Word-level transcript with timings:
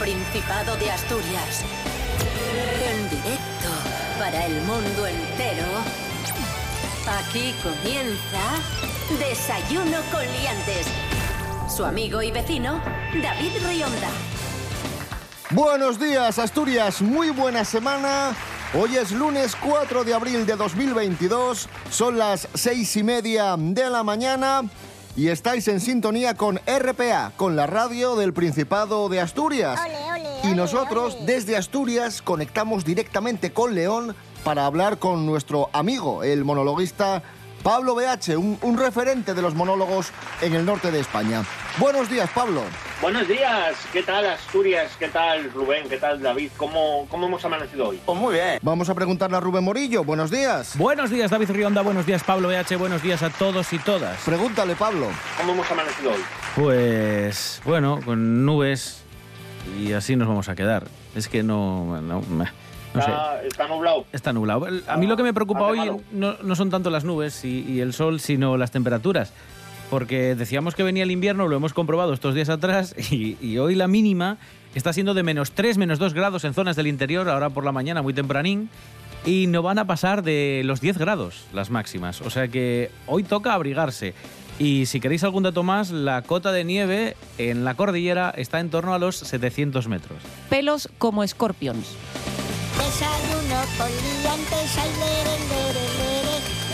Principado 0.00 0.76
de 0.76 0.90
Asturias. 0.90 1.62
En 2.90 3.10
directo 3.10 3.68
para 4.18 4.46
el 4.46 4.54
mundo 4.62 5.06
entero. 5.06 5.66
Aquí 7.06 7.54
comienza 7.62 8.40
Desayuno 9.18 9.98
con 10.10 10.22
Liantes. 10.22 10.86
Su 11.68 11.84
amigo 11.84 12.22
y 12.22 12.30
vecino, 12.30 12.80
David 13.22 13.52
Rionda. 13.68 14.08
Buenos 15.50 16.00
días, 16.00 16.38
Asturias. 16.38 17.02
Muy 17.02 17.28
buena 17.28 17.62
semana. 17.66 18.34
Hoy 18.72 18.96
es 18.96 19.12
lunes 19.12 19.54
4 19.54 20.04
de 20.04 20.14
abril 20.14 20.46
de 20.46 20.56
2022. 20.56 21.68
Son 21.90 22.16
las 22.16 22.48
seis 22.54 22.96
y 22.96 23.02
media 23.02 23.54
de 23.58 23.90
la 23.90 24.02
mañana 24.02 24.62
y 25.20 25.28
estáis 25.28 25.68
en 25.68 25.80
sintonía 25.80 26.32
con 26.34 26.58
RPA, 26.66 27.32
con 27.36 27.54
la 27.54 27.66
radio 27.66 28.16
del 28.16 28.32
Principado 28.32 29.10
de 29.10 29.20
Asturias. 29.20 29.78
y 30.42 30.54
nosotros 30.54 31.26
desde 31.26 31.58
Asturias 31.58 32.22
conectamos 32.22 32.86
directamente 32.86 33.52
con 33.52 33.74
León 33.74 34.16
para 34.44 34.64
hablar 34.64 34.98
con 34.98 35.26
nuestro 35.26 35.68
amigo, 35.74 36.24
el 36.24 36.46
monologuista 36.46 37.22
Pablo 37.62 37.94
BH, 37.94 38.38
un, 38.38 38.58
un 38.62 38.78
referente 38.78 39.34
de 39.34 39.42
los 39.42 39.54
monólogos 39.54 40.06
en 40.40 40.54
el 40.54 40.64
norte 40.64 40.90
de 40.90 41.00
España. 41.00 41.44
Buenos 41.78 42.08
días, 42.08 42.30
Pablo. 42.34 42.62
Buenos 43.00 43.26
días, 43.28 43.76
¿qué 43.94 44.02
tal 44.02 44.26
Asturias? 44.26 44.94
¿Qué 44.98 45.08
tal 45.08 45.50
Rubén? 45.52 45.88
¿Qué 45.88 45.96
tal 45.96 46.20
David? 46.20 46.50
¿Cómo, 46.58 47.06
cómo 47.08 47.28
hemos 47.28 47.42
amanecido 47.46 47.88
hoy? 47.88 48.00
Pues 48.04 48.18
muy 48.18 48.34
bien. 48.34 48.58
Vamos 48.60 48.90
a 48.90 48.94
preguntarle 48.94 49.38
a 49.38 49.40
Rubén 49.40 49.64
Morillo. 49.64 50.04
Buenos 50.04 50.30
días. 50.30 50.76
Buenos 50.76 51.08
días, 51.08 51.30
David 51.30 51.50
Rionda. 51.50 51.80
Buenos 51.80 52.04
días, 52.04 52.22
Pablo 52.22 52.48
BH. 52.48 52.76
Buenos 52.76 53.02
días 53.02 53.22
a 53.22 53.30
todos 53.30 53.72
y 53.72 53.78
todas. 53.78 54.18
Pregúntale, 54.22 54.76
Pablo. 54.76 55.06
¿Cómo 55.38 55.52
hemos 55.54 55.70
amanecido 55.70 56.10
hoy? 56.12 56.20
Pues 56.54 57.62
bueno, 57.64 58.00
con 58.04 58.44
nubes 58.44 59.02
y 59.78 59.94
así 59.94 60.14
nos 60.14 60.28
vamos 60.28 60.50
a 60.50 60.54
quedar. 60.54 60.84
Es 61.14 61.26
que 61.28 61.42
no... 61.42 62.02
no, 62.02 62.20
me- 62.20 62.50
no 62.92 63.02
sé. 63.02 63.12
¿Está, 63.46 63.66
nublado? 63.68 64.04
Está 64.12 64.32
nublado. 64.32 64.66
A 64.88 64.96
mí 64.96 65.06
lo 65.06 65.16
que 65.16 65.22
me 65.22 65.32
preocupa 65.32 65.62
hoy 65.62 65.78
no, 66.10 66.34
no 66.42 66.56
son 66.56 66.70
tanto 66.70 66.90
las 66.90 67.04
nubes 67.04 67.44
y, 67.44 67.60
y 67.62 67.80
el 67.80 67.94
sol, 67.94 68.18
sino 68.20 68.56
las 68.56 68.72
temperaturas. 68.72 69.32
Porque 69.90 70.34
decíamos 70.36 70.74
que 70.74 70.84
venía 70.84 71.02
el 71.02 71.10
invierno, 71.10 71.48
lo 71.48 71.56
hemos 71.56 71.74
comprobado 71.74 72.14
estos 72.14 72.34
días 72.34 72.48
atrás, 72.48 72.94
y, 73.10 73.36
y 73.40 73.58
hoy 73.58 73.74
la 73.74 73.88
mínima 73.88 74.38
está 74.74 74.92
siendo 74.92 75.14
de 75.14 75.22
menos 75.24 75.50
3, 75.52 75.78
menos 75.78 75.98
2 75.98 76.14
grados 76.14 76.44
en 76.44 76.54
zonas 76.54 76.76
del 76.76 76.86
interior, 76.86 77.28
ahora 77.28 77.50
por 77.50 77.64
la 77.64 77.72
mañana 77.72 78.00
muy 78.00 78.14
tempranín, 78.14 78.70
y 79.24 79.48
no 79.48 79.62
van 79.62 79.78
a 79.78 79.86
pasar 79.86 80.22
de 80.22 80.62
los 80.64 80.80
10 80.80 80.96
grados 80.98 81.44
las 81.52 81.70
máximas. 81.70 82.20
O 82.22 82.30
sea 82.30 82.48
que 82.48 82.90
hoy 83.06 83.22
toca 83.24 83.52
abrigarse. 83.52 84.14
Y 84.58 84.86
si 84.86 85.00
queréis 85.00 85.24
algún 85.24 85.42
dato 85.42 85.62
más, 85.62 85.90
la 85.90 86.22
cota 86.22 86.52
de 86.52 86.64
nieve 86.64 87.16
en 87.38 87.64
la 87.64 87.74
cordillera 87.74 88.32
está 88.36 88.60
en 88.60 88.70
torno 88.70 88.94
a 88.94 88.98
los 88.98 89.16
700 89.16 89.88
metros. 89.88 90.18
pelos 90.50 90.88
como 90.98 91.24
escorpions. 91.24 91.96
Desayuno 92.76 93.60
con 93.78 93.88
liantes, 93.88 94.78
ay, 94.78 94.90
lere, 95.00 95.38
lere, 95.48 95.80
lere. 95.98 96.09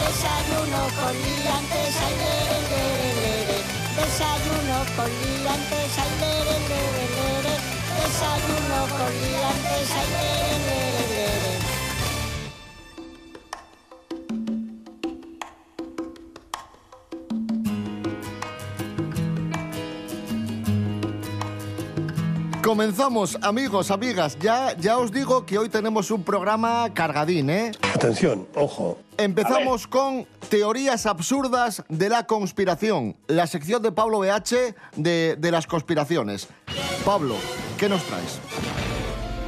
Desayuno 0.06 0.80
con 0.98 1.14
liantes, 1.18 1.94
ay, 2.06 2.14
lere, 2.22 2.58
lere, 2.70 3.10
lere. 3.20 3.58
Desayuno 3.96 4.78
con 4.94 5.10
liantes, 5.10 5.98
ay, 5.98 6.12
lere, 6.20 6.56
lere, 6.70 7.04
lere. 7.16 7.54
Desayuno 7.98 8.78
con 8.96 9.12
liantes, 9.20 9.88
ay, 9.98 10.08
lere, 10.14 10.56
lere, 10.66 11.02
lere. 11.10 11.54
Comenzamos, 22.62 23.38
amigos, 23.42 23.90
amigas. 23.90 24.38
Ya, 24.40 24.76
ya 24.76 24.98
os 24.98 25.10
digo 25.10 25.44
que 25.44 25.58
hoy 25.58 25.68
tenemos 25.68 26.12
un 26.12 26.22
programa 26.22 26.90
cargadín, 26.94 27.50
¿eh? 27.50 27.72
Atención, 27.94 28.46
ojo. 28.54 28.98
Empezamos 29.18 29.86
con 29.86 30.26
teorías 30.50 31.06
absurdas 31.06 31.82
de 31.88 32.08
la 32.10 32.26
conspiración, 32.26 33.16
la 33.28 33.46
sección 33.46 33.82
de 33.82 33.90
Pablo 33.90 34.18
BH 34.18 34.74
de, 34.96 35.36
de 35.36 35.50
las 35.50 35.66
conspiraciones. 35.66 36.48
Pablo, 37.04 37.36
¿qué 37.78 37.88
nos 37.88 38.02
traes? 38.04 38.40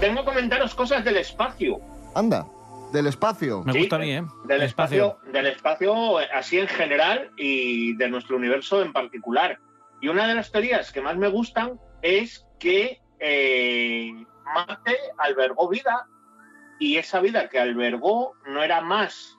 Tengo 0.01 0.21
que 0.21 0.25
comentaros 0.27 0.75
cosas 0.75 1.05
del 1.05 1.19
espacio. 1.19 1.81
Anda, 2.15 2.47
del 2.93 3.09
espacio. 3.09 3.63
Me 3.65 3.73
Sí, 3.75 3.81
gusta 3.81 3.97
a 3.97 3.99
mí, 3.99 4.13
¿eh? 4.13 4.25
Del 4.45 4.61
El 4.63 4.67
espacio, 4.67 5.19
del 5.33 5.47
espacio 5.49 6.21
eh, 6.21 6.29
así 6.35 6.59
en 6.59 6.69
general 6.69 7.31
y 7.37 7.95
de 7.97 8.09
nuestro 8.09 8.37
universo 8.37 8.81
en 8.81 8.93
particular. 8.93 9.59
Y 10.01 10.09
una 10.09 10.27
de 10.27 10.35
las 10.35 10.51
teorías 10.51 10.93
que 10.93 11.03
más 11.03 11.17
me 11.17 11.29
gustan 11.29 11.79
es 12.01 12.47
que 12.59 13.03
eh, 13.21 14.13
Marte 14.55 14.97
albergó 15.19 15.69
vida 15.69 16.07
y 16.79 16.97
esa 16.97 17.21
vida 17.21 17.49
que 17.49 17.59
albergó 17.59 18.35
no 18.47 18.63
era 18.63 18.81
más 18.81 19.37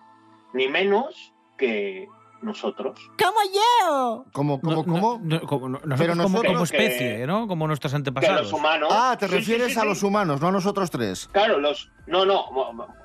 ni 0.53 0.67
menos 0.67 1.33
que 1.57 2.07
nosotros. 2.41 2.97
¡Como 3.21 3.39
yo! 3.53 4.25
¿Cómo, 4.31 4.61
cómo, 4.61 4.75
No, 4.77 4.83
cómo? 4.85 5.19
no, 5.21 5.39
no, 5.39 5.47
como, 5.47 5.69
nosotros 5.69 5.99
Pero 5.99 6.13
como, 6.13 6.23
nosotros 6.23 6.53
como 6.53 6.65
que- 6.65 6.77
especie, 6.85 7.27
¿no? 7.27 7.47
Como 7.47 7.67
nuestros 7.67 7.91
Que 7.91 7.97
antepasados. 7.97 8.41
los 8.43 8.53
humanos. 8.53 8.89
Ah, 8.93 9.17
te 9.19 9.25
Sí, 9.27 9.31
sí, 9.33 9.37
refieres 9.39 9.73
sí, 9.73 9.79
a 9.79 9.81
sí. 9.81 9.87
los 9.87 10.03
humanos, 10.03 10.39
no 10.39 10.47
a 10.47 10.51
nosotros 10.51 10.89
tres. 10.89 11.27
Claro, 11.33 11.59
los. 11.59 11.91
No, 12.07 12.25
no. 12.25 12.45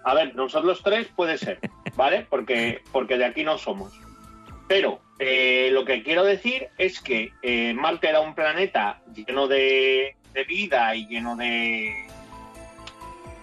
A 0.05 0.15
ver, 0.15 0.35
nosotros 0.37 0.81
tres 0.85 1.09
puede 1.17 1.37
ser, 1.39 1.59
¿vale? 1.97 2.27
Porque, 2.31 2.83
porque 2.93 3.19
de 3.19 3.25
aquí 3.25 3.43
no 3.43 3.59
somos. 3.59 3.93
Pero 4.69 5.01
eh, 5.19 5.69
lo 5.73 5.85
que 5.85 6.03
quiero 6.05 6.23
decir 6.25 6.69
es 6.79 7.01
que 7.01 7.33
eh, 7.43 7.75
Marte 7.75 8.09
era 8.09 8.21
un 8.21 8.35
planeta 8.35 9.03
lleno 9.15 9.47
de, 9.49 10.17
de 10.33 10.45
vida 10.45 10.95
y 10.95 11.07
lleno 11.09 11.35
de. 11.37 11.93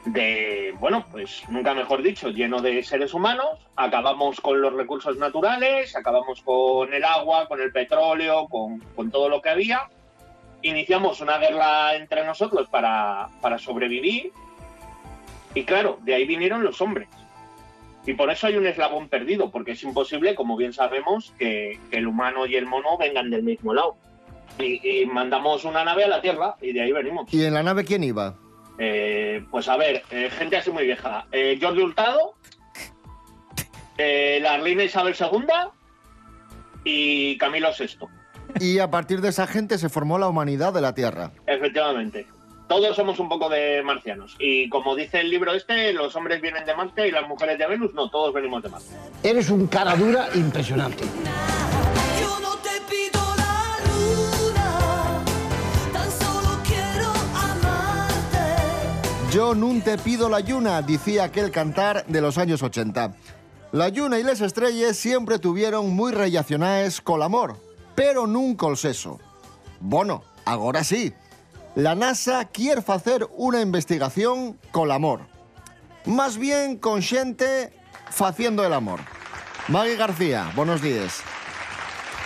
De. 0.06 0.75
bueno, 0.79 1.06
pues 1.12 1.44
nunca 1.50 1.73
mejor 1.73 2.01
dicho, 2.01 2.29
lleno 2.29 2.62
de 2.62 2.84
seres 2.84 3.13
humanos. 3.13 3.59
Acabamos 3.75 4.39
con 4.41 4.62
los 4.62 4.73
recursos 4.73 5.17
naturales, 5.17 5.95
acabamos 5.95 6.41
con 6.41 6.94
el 6.94 7.03
agua, 7.03 7.47
con 7.47 7.62
el 7.62 7.72
petróleo, 7.72 8.47
con, 8.47 8.79
con 8.95 9.11
todo 9.11 9.29
lo 9.29 9.41
que 9.41 9.50
había. 9.50 9.90
Iniciamos 10.61 11.22
una 11.22 11.38
guerra 11.38 11.95
entre 11.95 12.25
nosotros 12.25 12.67
para, 12.69 13.29
para 13.41 13.57
sobrevivir. 13.57 14.31
Y 15.53 15.63
claro, 15.63 16.00
de 16.01 16.16
ahí 16.16 16.25
vinieron 16.25 16.63
los 16.63 16.81
hombres. 16.81 17.09
Y 18.06 18.13
por 18.13 18.31
eso 18.31 18.47
hay 18.47 18.56
un 18.56 18.66
eslabón 18.66 19.09
perdido, 19.09 19.51
porque 19.51 19.72
es 19.72 19.84
imposible, 19.84 20.34
como 20.34 20.57
bien 20.57 20.73
sabemos, 20.73 21.34
que, 21.38 21.79
el 21.91 22.07
humano 22.07 22.45
y 22.47 22.56
el 22.56 22.66
mono 22.66 22.97
vengan 22.97 23.29
del 23.29 23.44
mismo 23.44 23.73
lado. 23.73 23.95
Y, 24.57 25.01
y 25.01 25.06
mandamos 25.06 25.66
una 25.66 25.84
nave 25.84 26.06
a 26.06 26.07
la 26.07 26.22
Tierra 26.22 26.56
y 26.61 26.73
de 26.73 26.81
ahí 26.81 26.91
venimos. 26.91 27.31
¿Y 27.34 27.45
en 27.45 27.53
la 27.53 27.63
nave 27.63 27.85
quién 27.85 28.03
iba? 28.03 28.35
Eh, 28.78 29.46
pues 29.52 29.68
a 29.68 29.78
ver, 29.78 30.04
eh, 30.12 30.30
gente 30.30 30.58
así 30.58 30.72
muy 30.72 30.86
vieja. 30.86 31.26
Eh, 31.32 31.59
Jordi 31.62 31.82
Hurtado, 31.82 32.36
eh, 33.98 34.40
la 34.42 34.58
reina 34.58 34.84
Isabel 34.84 35.16
II 35.20 35.46
y 36.84 37.38
Camilo 37.38 37.70
VI. 37.78 38.08
Y 38.59 38.80
a 38.80 38.90
partir 38.90 39.22
de 39.22 39.30
esa 39.30 39.48
gente 39.48 39.78
se 39.78 39.90
formó 39.90 40.18
la 40.18 40.28
humanidad 40.28 40.74
de 40.74 40.82
la 40.82 40.94
Tierra. 40.94 41.32
Efectivamente. 41.46 42.28
Todos 42.68 42.96
somos 42.96 43.20
un 43.20 43.28
poco 43.28 43.50
de 43.50 43.84
marcianos. 43.84 44.36
Y 44.40 44.70
como 44.70 44.96
dice 44.96 45.20
el 45.20 45.30
libro 45.30 45.53
este, 45.53 45.92
los 45.92 46.16
hombres 46.16 46.42
vienen 46.42 46.66
de 46.66 46.74
Marte 46.74 47.08
y 47.08 47.12
las 47.12 47.28
mujeres 47.28 47.58
de 47.59 47.68
Venus. 47.68 47.94
No, 47.94 48.09
todos 48.09 48.34
venimos 48.34 48.64
de 48.64 48.70
Marte. 48.70 48.88
Eres 49.24 49.50
un 49.50 49.68
cara 49.68 49.96
dura 49.96 50.30
impresionante. 50.36 51.03
Yo 59.31 59.55
nun 59.55 59.81
te 59.81 59.97
pido 59.97 60.28
la 60.28 60.41
lluna, 60.41 60.81
decía 60.81 61.23
aquel 61.23 61.51
cantar 61.51 62.05
de 62.05 62.19
los 62.19 62.37
años 62.37 62.61
80. 62.61 63.16
La 63.72 63.87
lluna 63.87 64.19
y 64.19 64.23
las 64.23 64.41
estrellas 64.41 64.97
siempre 64.97 65.39
tuvieron 65.39 65.95
muy 65.95 66.11
relacionadas 66.11 66.99
col 66.99 67.23
amor, 67.23 67.55
pero 67.95 68.28
nunca 68.28 68.66
col 68.66 68.75
seso. 68.75 69.19
Bueno, 69.79 70.22
ahora 70.43 70.83
sí. 70.83 71.13
La 71.75 71.95
NASA 71.95 72.43
quiere 72.43 72.83
hacer 72.85 73.25
una 73.37 73.61
investigación 73.61 74.59
col 74.73 74.91
amor. 74.91 75.22
Más 76.03 76.37
bien 76.37 76.78
con 76.78 77.01
xente 77.01 77.72
faciendo 78.09 78.66
el 78.66 78.73
amor. 78.73 78.99
Maggie 79.69 79.95
García, 79.95 80.51
buenos 80.57 80.81
días. 80.81 81.22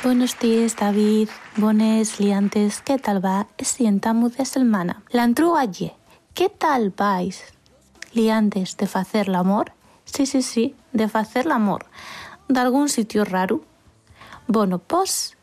Buenos 0.03 0.39
días, 0.39 0.75
David. 0.75 1.29
Bones 1.57 2.19
liantes, 2.19 2.81
¿qué 2.81 2.97
tal 2.97 3.23
va? 3.23 3.45
Sientamos 3.59 4.37
de 4.37 4.45
semana. 4.45 5.03
La 5.09 5.29
aye, 5.57 5.95
¿qué 6.35 6.49
tal 6.49 6.89
vais? 6.89 7.41
Liantes 8.13 8.75
de 8.75 8.87
facer 8.87 9.29
l'amor? 9.29 9.71
Sí, 10.03 10.25
sí, 10.25 10.41
sí, 10.41 10.75
de 10.91 11.07
facer 11.07 11.45
l'amor. 11.45 11.85
D'algún 12.49 12.89
sitio 12.89 13.23
raro? 13.23 13.63
Bueno, 14.45 14.79
pues, 14.79 15.37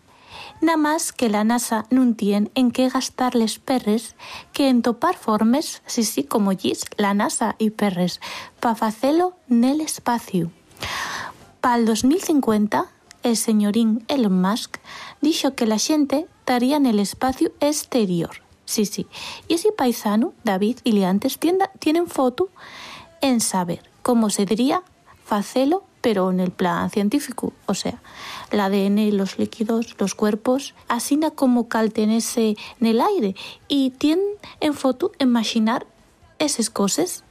nada 0.60 0.76
más 0.76 1.12
que 1.12 1.30
la 1.30 1.44
NASA 1.44 1.88
non 1.88 2.12
tien 2.14 2.52
en 2.54 2.70
qué 2.76 2.92
gastar 2.92 3.32
les 3.34 3.56
perres 3.56 4.14
que 4.52 4.68
en 4.68 4.84
topar 4.84 5.16
formes, 5.16 5.80
sí, 5.88 6.04
sí, 6.04 6.28
como 6.28 6.52
gis, 6.52 6.84
la 7.00 7.16
NASA 7.16 7.56
y 7.56 7.72
perres, 7.72 8.20
pa 8.60 8.76
facelo 8.76 9.32
nel 9.48 9.80
espacio. 9.80 10.52
Para 11.64 11.80
el 11.80 11.88
2050, 11.88 12.84
el 13.24 13.36
señorín 13.40 14.04
Elon 14.12 14.36
Musk 14.44 14.76
dijo 15.24 15.56
que 15.56 15.64
la 15.64 15.80
gente 15.80 16.28
estaría 16.44 16.76
en 16.76 16.84
el 16.84 17.00
espacio 17.00 17.50
exterior. 17.60 18.44
Sí, 18.64 18.86
sí. 18.86 19.06
Y 19.48 19.54
ese 19.54 19.72
paisano, 19.72 20.32
David 20.44 20.78
y 20.84 20.92
Liantes, 20.92 21.38
tienda- 21.38 21.70
tienen 21.78 22.06
foto 22.06 22.48
en 23.20 23.40
saber, 23.40 23.82
como 24.02 24.30
se 24.30 24.46
diría, 24.46 24.82
facelo, 25.24 25.84
pero 26.00 26.30
en 26.30 26.40
el 26.40 26.50
plan 26.50 26.90
científico. 26.90 27.52
O 27.66 27.74
sea, 27.74 28.00
el 28.50 28.60
ADN, 28.60 29.12
los 29.16 29.38
líquidos, 29.38 29.94
los 29.98 30.14
cuerpos, 30.14 30.74
así 30.88 31.18
como 31.34 31.68
caltenese 31.68 32.56
en 32.80 32.86
el 32.86 33.00
aire. 33.00 33.34
Y 33.68 33.90
tienen 33.90 34.24
en 34.60 34.74
foto 34.74 35.12
imaginar 35.20 35.86
esas 36.38 36.70
cosas, 36.70 37.22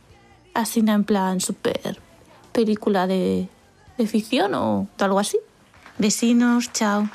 así 0.54 0.80
en 0.86 1.04
plan 1.04 1.42
super 1.42 2.00
película 2.54 3.08
de, 3.08 3.48
de 3.98 4.08
ficción 4.08 4.54
o 4.56 4.88
algo 5.00 5.20
así. 5.20 5.38
Vecinos, 5.98 6.72
chao. 6.74 7.10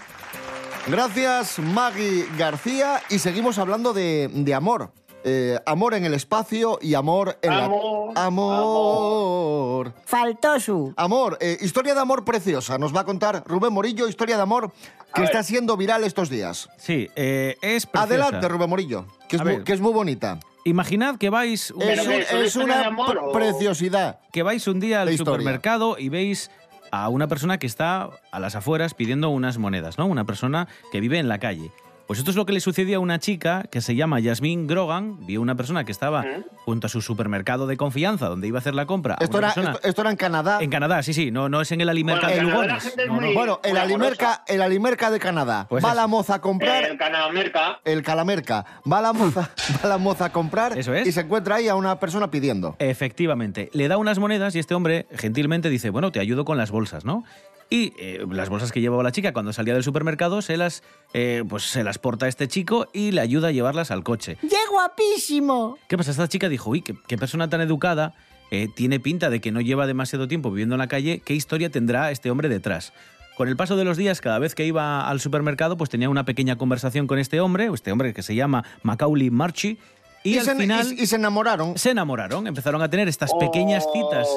Gracias, 0.86 1.58
Maggie 1.58 2.26
García. 2.38 3.02
Y 3.10 3.18
seguimos 3.18 3.58
hablando 3.58 3.92
de, 3.92 4.30
de 4.32 4.54
amor. 4.54 4.92
Eh, 5.24 5.58
amor 5.66 5.94
en 5.94 6.04
el 6.04 6.14
espacio 6.14 6.78
y 6.80 6.94
amor 6.94 7.36
en 7.42 7.50
Amor, 7.52 8.12
la... 8.14 8.26
Amor. 8.26 9.92
Faltó 10.04 10.60
su. 10.60 10.94
Amor, 10.96 11.36
eh, 11.40 11.58
historia 11.60 11.94
de 11.94 12.00
amor 12.00 12.24
preciosa. 12.24 12.78
Nos 12.78 12.94
va 12.94 13.00
a 13.00 13.04
contar 13.04 13.42
Rubén 13.44 13.72
Morillo, 13.72 14.06
historia 14.06 14.36
de 14.36 14.42
amor 14.42 14.70
que 15.12 15.24
está 15.24 15.42
siendo 15.42 15.76
viral 15.76 16.04
estos 16.04 16.30
días. 16.30 16.68
Sí, 16.78 17.08
eh, 17.16 17.56
es 17.60 17.86
preciosa. 17.86 18.04
Adelante, 18.24 18.48
Rubén 18.48 18.70
Morillo, 18.70 19.06
que 19.28 19.34
es, 19.36 19.42
muy, 19.42 19.52
ver. 19.54 19.64
que 19.64 19.72
es 19.72 19.80
muy 19.80 19.92
bonita. 19.92 20.38
Imaginad 20.64 21.16
que 21.16 21.30
vais 21.30 21.72
un, 21.72 21.82
Es, 21.82 22.00
que 22.02 22.36
un- 22.36 22.44
es 22.44 22.54
una 22.56 22.86
amor, 22.86 23.32
preciosidad. 23.32 24.20
que 24.30 24.44
vais 24.44 24.64
un 24.68 24.78
día 24.78 25.02
al 25.02 25.16
supermercado 25.16 25.96
y 25.98 26.08
veis 26.08 26.52
a 26.90 27.08
una 27.08 27.28
persona 27.28 27.58
que 27.58 27.66
está 27.66 28.10
a 28.30 28.40
las 28.40 28.54
afueras 28.56 28.94
pidiendo 28.94 29.30
unas 29.30 29.58
monedas, 29.58 29.98
¿no? 29.98 30.06
Una 30.06 30.24
persona 30.24 30.68
que 30.92 31.00
vive 31.00 31.18
en 31.18 31.28
la 31.28 31.38
calle. 31.38 31.72
Pues 32.06 32.20
esto 32.20 32.30
es 32.30 32.36
lo 32.36 32.46
que 32.46 32.52
le 32.52 32.60
sucedió 32.60 32.98
a 32.98 33.00
una 33.00 33.18
chica 33.18 33.64
que 33.68 33.80
se 33.80 33.96
llama 33.96 34.20
Yasmín 34.20 34.68
Grogan. 34.68 35.26
Vio 35.26 35.40
una 35.40 35.56
persona 35.56 35.84
que 35.84 35.90
estaba 35.90 36.24
junto 36.64 36.86
a 36.86 36.90
su 36.90 37.02
supermercado 37.02 37.66
de 37.66 37.76
confianza 37.76 38.28
donde 38.28 38.46
iba 38.46 38.58
a 38.58 38.60
hacer 38.60 38.76
la 38.76 38.86
compra. 38.86 39.16
Esto 39.18 39.38
era, 39.38 39.48
persona- 39.48 39.72
esto, 39.74 39.88
esto 39.88 40.00
era 40.02 40.10
en 40.10 40.16
Canadá. 40.16 40.58
En 40.60 40.70
Canadá, 40.70 41.02
sí, 41.02 41.12
sí, 41.12 41.32
no, 41.32 41.48
no 41.48 41.60
es 41.62 41.72
en 41.72 41.80
el 41.80 41.88
Alimerca 41.88 42.28
Bueno, 42.28 42.36
de 42.36 42.42
Lugones. 42.48 42.94
No, 43.08 43.20
no. 43.20 43.32
bueno, 43.34 43.60
el 43.64 43.76
Alimerca, 43.76 44.44
el 44.46 44.62
Alimerca 44.62 45.10
de 45.10 45.18
Canadá. 45.18 45.66
Pues 45.68 45.84
va 45.84 45.94
la 45.94 46.06
moza 46.06 46.34
a 46.34 46.40
comprar 46.40 46.84
El 46.84 46.96
Canamerca. 46.96 47.80
el 47.84 48.02
Calamerca. 48.04 48.64
Va 48.90 49.00
la 49.00 49.12
moza, 49.12 49.50
va 49.84 49.88
la 49.88 49.98
moza 49.98 50.26
a 50.26 50.32
comprar 50.32 50.78
Eso 50.78 50.94
es. 50.94 51.08
y 51.08 51.12
se 51.12 51.22
encuentra 51.22 51.56
ahí 51.56 51.66
a 51.66 51.74
una 51.74 51.98
persona 51.98 52.30
pidiendo. 52.30 52.76
Efectivamente. 52.78 53.68
Le 53.72 53.88
da 53.88 53.96
unas 53.98 54.20
monedas 54.20 54.54
y 54.54 54.60
este 54.60 54.74
hombre 54.74 55.06
gentilmente 55.18 55.70
dice, 55.70 55.90
bueno, 55.90 56.12
te 56.12 56.20
ayudo 56.20 56.44
con 56.44 56.56
las 56.56 56.70
bolsas, 56.70 57.04
¿no? 57.04 57.24
Y 57.68 57.92
eh, 57.98 58.24
las 58.30 58.48
bolsas 58.48 58.70
que 58.70 58.80
llevaba 58.80 59.02
la 59.02 59.10
chica 59.10 59.32
cuando 59.32 59.52
salía 59.52 59.74
del 59.74 59.82
supermercado 59.82 60.40
se 60.40 60.56
las, 60.56 60.82
eh, 61.14 61.42
pues 61.48 61.64
se 61.64 61.82
las 61.82 61.98
porta 61.98 62.28
este 62.28 62.46
chico 62.46 62.86
y 62.92 63.10
le 63.10 63.20
ayuda 63.20 63.48
a 63.48 63.50
llevarlas 63.50 63.90
al 63.90 64.04
coche. 64.04 64.36
¡Qué 64.40 64.56
guapísimo! 64.70 65.76
¿Qué 65.88 65.96
pasa? 65.96 66.10
Esta 66.12 66.28
chica 66.28 66.48
dijo, 66.48 66.70
uy, 66.70 66.82
qué, 66.82 66.94
qué 67.06 67.18
persona 67.18 67.48
tan 67.48 67.60
educada, 67.60 68.14
eh, 68.50 68.68
tiene 68.74 69.00
pinta 69.00 69.30
de 69.30 69.40
que 69.40 69.50
no 69.50 69.60
lleva 69.60 69.86
demasiado 69.86 70.28
tiempo 70.28 70.50
viviendo 70.50 70.74
en 70.76 70.78
la 70.78 70.86
calle, 70.86 71.20
¿qué 71.24 71.34
historia 71.34 71.70
tendrá 71.70 72.10
este 72.12 72.30
hombre 72.30 72.48
detrás? 72.48 72.92
Con 73.36 73.48
el 73.48 73.56
paso 73.56 73.76
de 73.76 73.84
los 73.84 73.96
días, 73.96 74.20
cada 74.20 74.38
vez 74.38 74.54
que 74.54 74.64
iba 74.64 75.08
al 75.08 75.20
supermercado, 75.20 75.76
pues 75.76 75.90
tenía 75.90 76.08
una 76.08 76.24
pequeña 76.24 76.56
conversación 76.56 77.06
con 77.06 77.18
este 77.18 77.40
hombre, 77.40 77.68
este 77.74 77.92
hombre 77.92 78.14
que 78.14 78.22
se 78.22 78.34
llama 78.34 78.64
Macaulay 78.82 79.30
Marchi, 79.30 79.78
y, 80.24 80.38
al 80.38 80.44
se, 80.44 80.56
final 80.56 80.92
y- 80.92 81.02
y 81.02 81.06
se 81.06 81.16
enamoraron. 81.16 81.76
se 81.76 81.90
enamoraron, 81.90 82.46
empezaron 82.46 82.80
a 82.82 82.88
tener 82.88 83.08
estas 83.08 83.32
pequeñas 83.38 83.84
Oh. 83.86 83.92
citas 83.92 84.28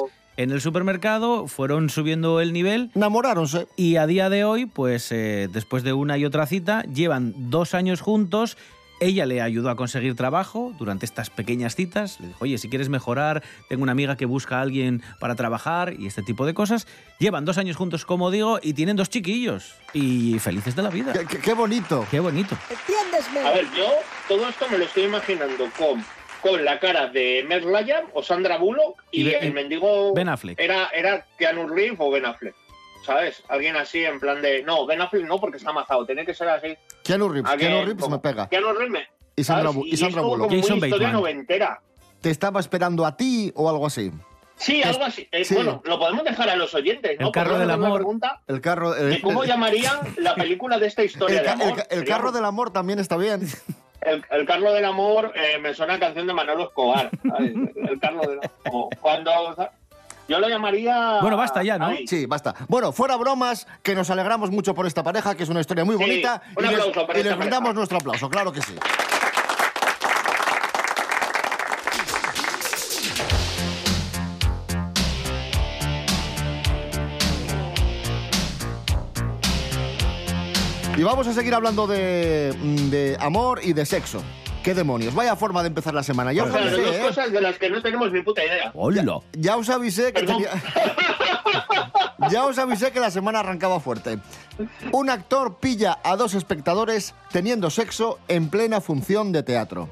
en 0.42 0.50
el 0.52 0.60
supermercado, 0.60 1.46
fueron 1.48 1.90
subiendo 1.90 2.40
el 2.40 2.52
nivel 2.52 2.90
Enamoráronse. 2.94 3.66
y 3.76 3.96
a 3.96 4.06
día 4.06 4.30
de 4.30 4.44
hoy, 4.44 4.64
pues 4.66 5.12
eh, 5.12 5.48
después 5.52 5.82
de 5.82 5.92
una 5.92 6.16
y 6.16 6.24
otra 6.24 6.46
cita, 6.46 6.82
llevan 6.84 7.34
dos 7.50 7.74
años 7.74 8.00
juntos. 8.00 8.56
Ella 9.02 9.24
le 9.24 9.40
ayudó 9.40 9.70
a 9.70 9.76
conseguir 9.76 10.14
trabajo 10.14 10.74
durante 10.78 11.06
estas 11.06 11.30
pequeñas 11.30 11.74
citas. 11.74 12.20
Le 12.20 12.26
dijo, 12.28 12.38
oye, 12.44 12.58
si 12.58 12.68
quieres 12.68 12.90
mejorar, 12.90 13.42
tengo 13.68 13.82
una 13.82 13.92
amiga 13.92 14.16
que 14.16 14.26
busca 14.26 14.58
a 14.58 14.60
alguien 14.60 15.02
para 15.18 15.34
trabajar 15.36 15.94
y 15.98 16.06
este 16.06 16.22
tipo 16.22 16.44
de 16.44 16.52
cosas. 16.52 16.86
Llevan 17.18 17.46
dos 17.46 17.56
años 17.56 17.76
juntos, 17.76 18.04
como 18.04 18.30
digo, 18.30 18.58
y 18.62 18.74
tienen 18.74 18.96
dos 18.96 19.08
chiquillos. 19.08 19.72
Y 19.94 20.38
felices 20.38 20.76
de 20.76 20.82
la 20.82 20.90
vida. 20.90 21.14
Qué, 21.14 21.24
qué- 21.26 21.38
qué 21.38 21.54
bonito. 21.54 22.06
Qué 22.10 22.20
bonito. 22.20 22.56
¿Entiendes, 22.68 23.44
A 23.46 23.50
ver, 23.52 23.64
yo 23.74 23.86
todo 24.28 24.46
esto 24.48 24.66
me 24.70 24.76
lo 24.76 24.84
estoy 24.84 25.04
imaginando 25.04 25.64
con, 25.78 26.04
con 26.40 26.64
la 26.64 26.78
cara 26.80 27.06
de 27.08 27.44
Meg 27.48 27.64
Ryan 27.64 28.04
o 28.14 28.22
Sandra 28.22 28.56
Bullock 28.58 29.02
y, 29.10 29.20
Y 29.22 29.24
Be- 29.24 29.38
el 29.46 29.52
mendigo 29.52 30.12
Ben 30.14 30.28
Affleck. 30.28 30.58
Era, 30.60 30.88
era 30.94 31.26
Keanu 31.38 31.68
Reeves 31.68 31.98
o 32.00 32.10
Ben 32.10 32.26
Affleck. 32.26 32.54
¿Sabes? 33.04 33.42
Alguien 33.48 33.76
así 33.76 34.04
en 34.04 34.20
plan 34.20 34.42
de. 34.42 34.62
No, 34.62 34.84
Ben 34.86 35.00
Affleck 35.00 35.24
no, 35.26 35.38
porque 35.40 35.56
está 35.56 35.70
amazado. 35.70 36.04
Tiene 36.04 36.24
que 36.26 36.34
ser 36.34 36.48
así. 36.48 36.76
Keanu 37.02 37.28
Reeves, 37.30 37.50
Alguien 37.50 37.70
Keanu 37.72 37.86
Reeves 37.86 38.02
como- 38.02 38.16
me 38.16 38.22
pega. 38.22 38.48
Keanu 38.48 38.72
Reeves 38.72 38.90
me. 38.90 39.08
Y 39.36 39.44
Sandra, 39.44 39.70
¿sabes? 39.72 39.84
Bu- 39.86 39.88
y 39.92 39.96
Sandra 39.96 40.20
Bullock. 40.22 40.48
como 40.48 40.60
Jason 40.60 40.78
muy 40.78 40.88
historia 40.88 41.06
Bateman. 41.08 41.12
noventera. 41.12 41.80
Te 42.20 42.30
estaba 42.30 42.60
esperando 42.60 43.06
a 43.06 43.16
ti 43.16 43.50
o 43.56 43.70
algo 43.70 43.86
así. 43.86 44.12
Sí, 44.56 44.82
algo 44.82 45.04
así. 45.04 45.26
Eh, 45.32 45.42
Sí. 45.46 45.54
Bueno, 45.54 45.80
lo 45.86 45.98
podemos 45.98 46.22
dejar 46.22 46.50
a 46.50 46.56
los 46.56 46.74
oyentes, 46.74 47.18
¿no? 47.18 47.28
El 47.28 47.32
carro 47.32 47.54
del 47.56 47.64
una 47.64 47.74
amor. 47.74 47.94
pregunta 47.94 48.42
El 48.46 48.60
carro. 48.60 48.92
de 48.92 49.14
el- 49.14 49.22
cómo 49.22 49.42
el- 49.44 49.48
llamarían 49.48 49.98
la 50.18 50.34
película 50.34 50.78
de 50.78 50.86
esta 50.86 51.02
historia 51.02 51.38
el, 51.38 51.44
de 51.46 51.50
amor. 51.50 51.68
el 51.68 51.78
el 51.78 51.98
Sería- 52.00 52.16
carro 52.16 52.30
del 52.32 52.44
amor 52.44 52.70
también 52.70 52.98
está 52.98 53.16
bien. 53.16 53.40
El, 54.02 54.24
el 54.30 54.46
Carlo 54.46 54.72
del 54.72 54.84
Amor 54.84 55.32
eh, 55.34 55.58
me 55.58 55.74
suena 55.74 55.94
a 55.94 55.98
canción 55.98 56.26
de 56.26 56.32
Manolo 56.32 56.64
Escobar. 56.64 57.10
¿sabes? 57.28 57.52
El 57.76 58.00
Carlo 58.00 58.22
del 58.22 58.40
Amor. 58.64 58.88
Cuando. 59.00 59.30
Yo 60.28 60.38
lo 60.38 60.48
llamaría. 60.48 61.18
Bueno, 61.20 61.36
basta 61.36 61.60
ya, 61.64 61.76
¿no? 61.76 61.86
Ay, 61.86 62.06
Sí, 62.06 62.24
basta. 62.26 62.54
Bueno, 62.68 62.92
fuera 62.92 63.16
bromas, 63.16 63.66
que 63.82 63.96
nos 63.96 64.10
alegramos 64.10 64.50
mucho 64.52 64.74
por 64.74 64.86
esta 64.86 65.02
pareja, 65.02 65.34
que 65.34 65.42
es 65.42 65.48
una 65.48 65.60
historia 65.60 65.84
muy 65.84 65.96
Sí, 65.96 66.02
bonita. 66.02 66.40
un 66.56 66.64
y 66.64 66.68
les, 66.68 66.78
aplauso 66.78 67.06
para 67.06 67.18
y 67.18 67.22
les 67.24 67.36
brindamos 67.36 67.74
nuestro 67.74 67.98
aplauso, 67.98 68.30
claro 68.30 68.52
que 68.52 68.62
sí. 68.62 68.76
Y 80.96 81.02
vamos 81.02 81.26
a 81.26 81.32
seguir 81.32 81.54
hablando 81.54 81.86
de, 81.86 82.54
de 82.90 83.16
amor 83.20 83.60
y 83.62 83.72
de 83.72 83.86
sexo. 83.86 84.22
¿Qué 84.62 84.74
demonios? 84.74 85.14
Vaya 85.14 85.36
forma 85.36 85.62
de 85.62 85.68
empezar 85.68 85.94
la 85.94 86.02
semana. 86.02 86.32
Ya 86.32 86.44
os 86.44 86.50
o 86.50 86.52
sea, 86.52 86.62
avisé, 86.62 86.82
dos 86.82 86.94
¿eh? 86.94 87.00
cosas 87.00 87.32
de 87.32 87.40
las 87.40 87.58
que 87.58 87.70
no 87.70 87.80
tenemos 87.80 88.12
ni 88.12 88.22
puta 88.22 88.44
idea. 88.44 88.70
¡Hola! 88.74 89.20
Ya 89.32 89.56
os 89.56 89.70
avisé 89.70 90.12
que 90.12 90.24
tenía... 90.24 90.50
ya 92.30 92.44
os 92.44 92.58
avisé 92.58 92.90
que 92.90 93.00
la 93.00 93.10
semana 93.10 93.40
arrancaba 93.40 93.80
fuerte. 93.80 94.18
Un 94.92 95.08
actor 95.08 95.58
pilla 95.60 95.98
a 96.04 96.16
dos 96.16 96.34
espectadores 96.34 97.14
teniendo 97.32 97.70
sexo 97.70 98.18
en 98.28 98.50
plena 98.50 98.82
función 98.82 99.32
de 99.32 99.42
teatro. 99.42 99.88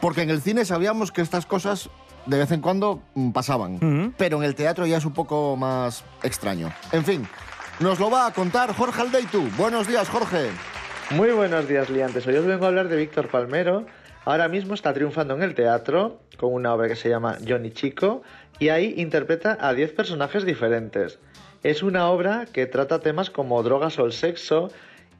Porque 0.00 0.22
en 0.22 0.30
el 0.30 0.40
cine 0.40 0.64
sabíamos 0.64 1.12
que 1.12 1.20
estas 1.20 1.44
cosas 1.44 1.90
de 2.24 2.38
vez 2.38 2.50
en 2.52 2.62
cuando 2.62 3.02
mm, 3.14 3.30
pasaban. 3.32 4.14
Pero 4.16 4.38
en 4.38 4.44
el 4.44 4.54
teatro 4.54 4.86
ya 4.86 4.96
es 4.96 5.04
un 5.04 5.12
poco 5.12 5.56
más 5.56 6.02
extraño. 6.22 6.72
En 6.92 7.04
fin, 7.04 7.28
nos 7.80 8.00
lo 8.00 8.10
va 8.10 8.26
a 8.26 8.32
contar 8.32 8.74
Jorge 8.74 9.02
Aldeitu. 9.02 9.48
Buenos 9.56 9.86
días, 9.86 10.08
Jorge. 10.08 10.50
Muy 11.10 11.30
buenos 11.30 11.68
días, 11.68 11.88
liantes. 11.88 12.26
Hoy 12.26 12.34
os 12.34 12.44
vengo 12.44 12.64
a 12.64 12.68
hablar 12.68 12.88
de 12.88 12.96
Víctor 12.96 13.28
Palmero. 13.28 13.86
Ahora 14.24 14.48
mismo 14.48 14.74
está 14.74 14.92
triunfando 14.92 15.34
en 15.34 15.42
el 15.42 15.54
teatro 15.54 16.20
con 16.38 16.52
una 16.52 16.74
obra 16.74 16.88
que 16.88 16.96
se 16.96 17.08
llama 17.08 17.38
Johnny 17.46 17.70
Chico 17.70 18.22
y 18.58 18.70
ahí 18.70 18.94
interpreta 18.96 19.56
a 19.60 19.74
10 19.74 19.92
personajes 19.92 20.44
diferentes. 20.44 21.20
Es 21.62 21.84
una 21.84 22.08
obra 22.08 22.46
que 22.52 22.66
trata 22.66 22.98
temas 22.98 23.30
como 23.30 23.62
drogas 23.62 23.98
o 23.98 24.06
el 24.06 24.12
sexo 24.12 24.70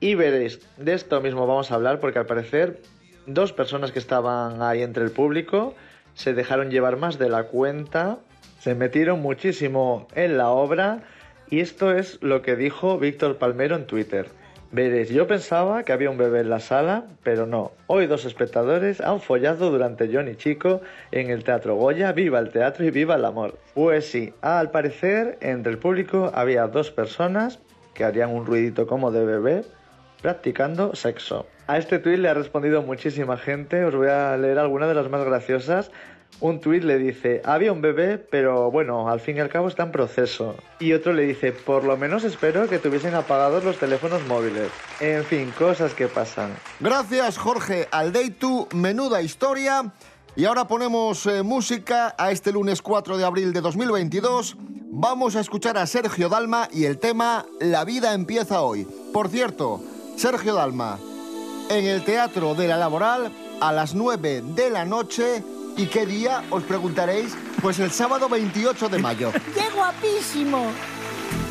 y 0.01 0.17
veréis, 0.17 0.61
de 0.77 0.95
esto 0.95 1.21
mismo 1.21 1.47
vamos 1.47 1.71
a 1.71 1.77
hablar 1.77 2.01
porque 2.01 2.19
al 2.19 2.27
parecer 2.27 2.83
dos 3.27 3.53
personas 3.53 3.93
que 3.93 3.99
estaban 4.01 4.63
ahí 4.63 4.83
entre 4.83 5.05
el 5.05 5.11
público 5.13 5.75
se 6.15 6.35
dejaron 6.35 6.71
llevar 6.71 6.97
más 6.97 7.19
de 7.19 7.29
la 7.29 7.45
cuenta, 7.45 8.19
se 8.59 8.75
metieron 8.75 9.23
muchísimo 9.23 10.09
en 10.15 10.37
la 10.37 10.51
obra 10.51 11.05
y 11.51 11.61
esto 11.61 11.95
es 11.95 12.23
lo 12.23 12.43
que 12.43 12.57
dijo 12.57 12.99
Víctor 12.99 13.39
Palmero 13.39 13.77
en 13.77 13.87
Twitter. 13.87 14.27
Veréis, 14.71 15.09
yo 15.09 15.27
pensaba 15.27 15.83
que 15.83 15.93
había 15.93 16.11
un 16.11 16.19
bebé 16.19 16.41
en 16.41 16.51
la 16.51 16.61
sala, 16.61 17.05
pero 17.23 17.47
no. 17.47 17.73
Hoy 17.87 18.07
dos 18.07 18.27
espectadores 18.27 19.01
han 19.01 19.23
follado 19.23 19.71
durante 19.71 20.13
Johnny 20.13 20.37
Chico 20.37 20.83
en 21.11 21.31
el 21.31 21.43
Teatro 21.43 21.77
Goya. 21.77 22.13
¡Viva 22.13 22.39
el 22.39 22.51
teatro 22.51 22.85
y 22.85 22.91
viva 22.91 23.15
el 23.15 23.25
amor! 23.25 23.59
Pues 23.75 24.11
sí, 24.11 24.35
al 24.43 24.71
parecer 24.71 25.39
entre 25.41 25.73
el 25.73 25.79
público 25.79 26.31
había 26.35 26.67
dos 26.67 26.91
personas 26.91 27.61
que 27.95 28.05
harían 28.05 28.31
un 28.31 28.45
ruidito 28.45 28.87
como 28.87 29.11
de 29.11 29.25
bebé 29.25 29.65
practicando 30.21 30.95
sexo. 30.95 31.47
A 31.67 31.79
este 31.79 31.99
tuit 31.99 32.19
le 32.19 32.29
ha 32.29 32.35
respondido 32.35 32.83
muchísima 32.83 33.37
gente, 33.39 33.85
os 33.85 33.95
voy 33.95 34.09
a 34.09 34.37
leer 34.37 34.59
algunas 34.59 34.89
de 34.89 34.95
las 34.95 35.09
más 35.09 35.25
graciosas. 35.25 35.91
Un 36.41 36.61
tuit 36.61 36.85
le 36.85 36.99
dice, 36.99 37.43
había 37.45 37.73
un 37.73 37.81
bebé, 37.81 38.17
pero 38.17 38.71
bueno, 38.71 39.09
al 39.09 39.19
fin 39.19 39.37
y 39.37 39.41
al 39.41 39.49
cabo 39.49 39.67
está 39.67 39.83
en 39.83 39.91
proceso. 39.91 40.55
Y 40.79 40.93
otro 40.93 41.13
le 41.13 41.23
dice, 41.23 41.51
por 41.51 41.83
lo 41.83 41.97
menos 41.97 42.23
espero 42.23 42.69
que 42.69 42.79
tuviesen 42.79 43.15
apagados 43.15 43.65
los 43.65 43.77
teléfonos 43.77 44.25
móviles. 44.29 44.71
En 45.01 45.25
fin, 45.25 45.53
cosas 45.59 45.95
que 45.95 46.07
pasan. 46.07 46.55
Gracias, 46.79 47.39
Jorge 47.39 47.89
Aldeitu. 47.91 48.69
Menuda 48.73 49.21
historia. 49.21 49.93
Y 50.37 50.45
ahora 50.45 50.69
ponemos 50.69 51.27
eh, 51.27 51.43
música 51.43 52.15
a 52.17 52.31
este 52.31 52.53
lunes 52.53 52.83
4 52.83 53.19
de 53.19 53.25
abril 53.25 53.53
de 53.53 53.61
2022. 53.61 54.57
Vamos 54.91 55.35
a 55.35 55.41
escuchar 55.41 55.77
a 55.77 55.87
Sergio 55.87 56.29
Dalma 56.29 56.69
y 56.73 56.85
el 56.85 56.99
tema 56.99 57.47
La 57.61 57.85
vida 57.85 58.15
empieza 58.15 58.63
hoy. 58.63 58.87
Por 59.13 59.29
cierto, 59.29 59.81
Sergio 60.17 60.55
Dalma, 60.55 61.01
en 61.69 61.85
el 61.87 62.05
Teatro 62.05 62.55
de 62.55 62.69
la 62.69 62.77
Laboral, 62.77 63.33
a 63.61 63.73
las 63.73 63.97
9 63.97 64.43
de 64.55 64.71
la 64.71 64.85
noche. 64.85 65.43
¿Y 65.79 65.87
qué 65.87 66.05
día? 66.05 66.43
Os 66.51 66.65
preguntaréis. 66.65 67.37
Pues 67.63 67.79
el 67.79 67.93
sábado 67.93 68.29
28 68.29 68.89
de 68.89 68.99
mayo. 68.99 69.31
¡Qué 69.55 69.71
guapísimo! 69.73 70.73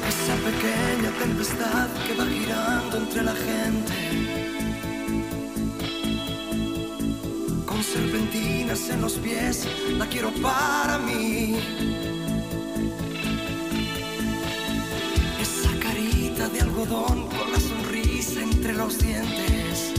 Esa 0.05 0.35
pequeña 0.35 1.11
tempestad 1.17 1.87
que 2.05 2.13
va 2.13 2.25
girando 2.25 2.97
entre 2.97 3.23
la 3.23 3.33
gente. 3.33 3.93
Con 7.65 7.81
serpentinas 7.81 8.89
en 8.89 9.01
los 9.01 9.13
pies, 9.13 9.65
la 9.97 10.05
quiero 10.07 10.31
para 10.41 10.97
mí. 10.97 11.57
Esa 15.39 15.79
carita 15.79 16.49
de 16.49 16.61
algodón 16.61 17.29
con 17.29 17.51
la 17.53 17.59
sonrisa 17.61 18.41
entre 18.41 18.73
los 18.73 18.99
dientes. 18.99 19.93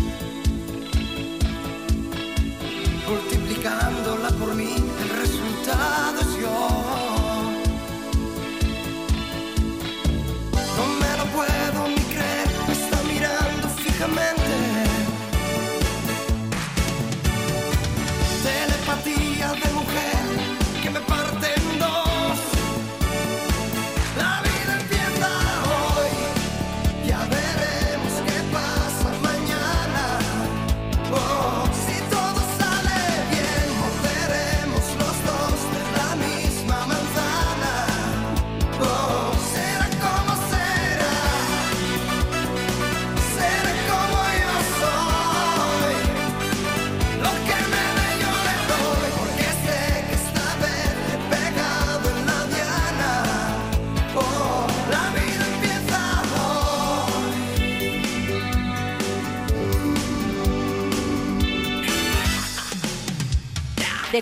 Multiplicándola 3.58 4.30
por 4.38 4.54
mí, 4.54 4.76
el 5.02 5.08
resultado 5.08 6.20
es 6.20 6.40
yo. 6.40 6.68
No 10.76 10.86
me 11.00 11.16
lo 11.16 11.24
puedo 11.32 11.88
ni 11.88 12.02
creer, 12.02 12.48
me 12.68 12.72
está 12.72 13.02
mirando 13.02 13.68
fijamente. 13.70 14.37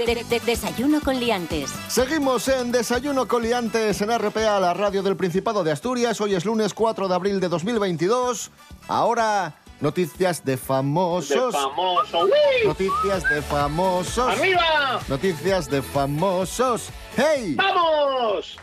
De- 0.07 0.15
de- 0.15 0.25
de- 0.25 0.41
desayuno 0.41 1.01
con 1.01 1.19
liantes. 1.19 1.71
Seguimos 1.89 2.47
en 2.49 2.71
Desayuno 2.71 3.27
Coliantes 3.27 4.01
en 4.01 4.11
RPA, 4.17 4.61
la 4.61 4.73
radio 4.73 5.03
del 5.03 5.17
Principado 5.17 5.65
de 5.65 5.73
Asturias. 5.73 6.21
Hoy 6.21 6.35
es 6.37 6.45
lunes 6.45 6.73
4 6.75 7.09
de 7.09 7.15
abril 7.15 7.41
de 7.41 7.49
2022. 7.49 8.51
Ahora, 8.87 9.55
noticias 9.81 10.45
de 10.45 10.53
De 10.53 10.59
famosos. 10.59 11.53
famoso. 11.55 12.21
¡Uy! 12.25 12.67
Noticias 12.67 13.29
de 13.29 13.43
famosos. 13.43 14.33
¡Arriba! 14.39 15.01
Noticias 15.09 15.69
de 15.69 15.83
famosos. 15.83 16.89
¡Hey! 17.17 17.57
¡Vamos! 17.57 18.57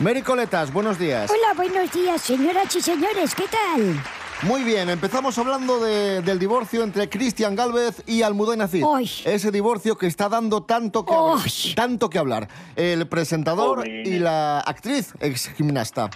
Mary 0.00 0.20
Coletas, 0.22 0.70
buenos 0.72 0.98
días. 0.98 1.30
Hola, 1.30 1.54
buenos 1.56 1.90
días, 1.92 2.20
señoras 2.20 2.74
y 2.76 2.80
señores, 2.82 3.34
¿qué 3.34 3.44
tal? 3.48 4.02
Muy 4.42 4.64
bien, 4.64 4.88
empezamos 4.88 5.36
hablando 5.36 5.80
de- 5.80 6.22
del 6.22 6.38
divorcio 6.38 6.82
entre 6.82 7.10
Cristian 7.10 7.54
Galvez 7.54 8.02
y 8.06 8.22
Almudena 8.22 8.68
Cid. 8.68 8.84
Ay. 8.94 9.10
Ese 9.26 9.50
divorcio 9.50 9.98
que 9.98 10.06
está 10.06 10.30
dando 10.30 10.62
tanto 10.62 11.04
que, 11.04 11.14
Ay. 11.14 11.74
tanto 11.74 12.08
que 12.08 12.18
hablar. 12.18 12.48
El 12.74 13.06
presentador 13.06 13.86
y 13.86 14.18
la 14.18 14.60
actriz 14.60 15.12
ex 15.20 15.48
gimnasta. 15.50 16.08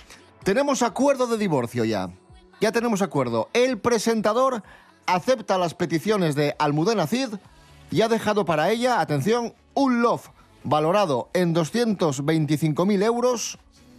Tenemos 0.42 0.82
acuerdo 0.82 1.26
de 1.26 1.36
divorcio 1.36 1.84
ya. 1.84 2.08
Ya 2.62 2.72
tenemos 2.72 3.02
acuerdo. 3.02 3.50
El 3.52 3.78
presentador 3.78 4.62
acepta 5.06 5.58
las 5.58 5.74
peticiones 5.74 6.34
de 6.34 6.56
Almudena 6.58 7.06
Cid 7.06 7.28
y 7.90 8.00
ha 8.00 8.08
dejado 8.08 8.46
para 8.46 8.70
ella, 8.70 9.00
atención, 9.00 9.52
un 9.74 10.00
loft 10.00 10.30
valorado 10.62 11.28
en 11.34 11.52
225.000 11.54 13.02
euros, 13.02 13.58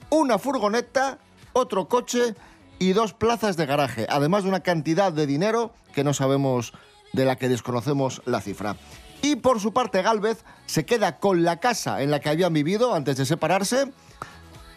una 0.10 0.40
furgoneta, 0.40 1.20
otro 1.54 1.88
coche 1.88 2.34
y 2.80 2.94
dos 2.94 3.14
plazas 3.14 3.58
de 3.58 3.66
garaje, 3.66 4.06
además 4.10 4.44
de 4.44 4.50
una 4.50 4.62
cantidad 4.62 5.12
de 5.12 5.26
dinero 5.26 5.74
que 5.94 6.04
no 6.04 6.14
sabemos, 6.14 6.74
de 7.14 7.26
la 7.26 7.38
que 7.38 7.50
desconocemos 7.50 8.22
la 8.26 8.42
cifra. 8.42 8.76
Y 9.22 9.38
por 9.38 9.60
su 9.60 9.74
parte, 9.74 10.02
Galvez 10.02 10.44
se 10.66 10.86
queda 10.86 11.18
con 11.18 11.44
la 11.44 11.60
casa 11.60 12.02
en 12.04 12.12
la 12.12 12.20
que 12.20 12.30
habían 12.30 12.54
vivido 12.54 12.94
antes 12.94 13.18
de 13.18 13.26
separarse 13.26 13.92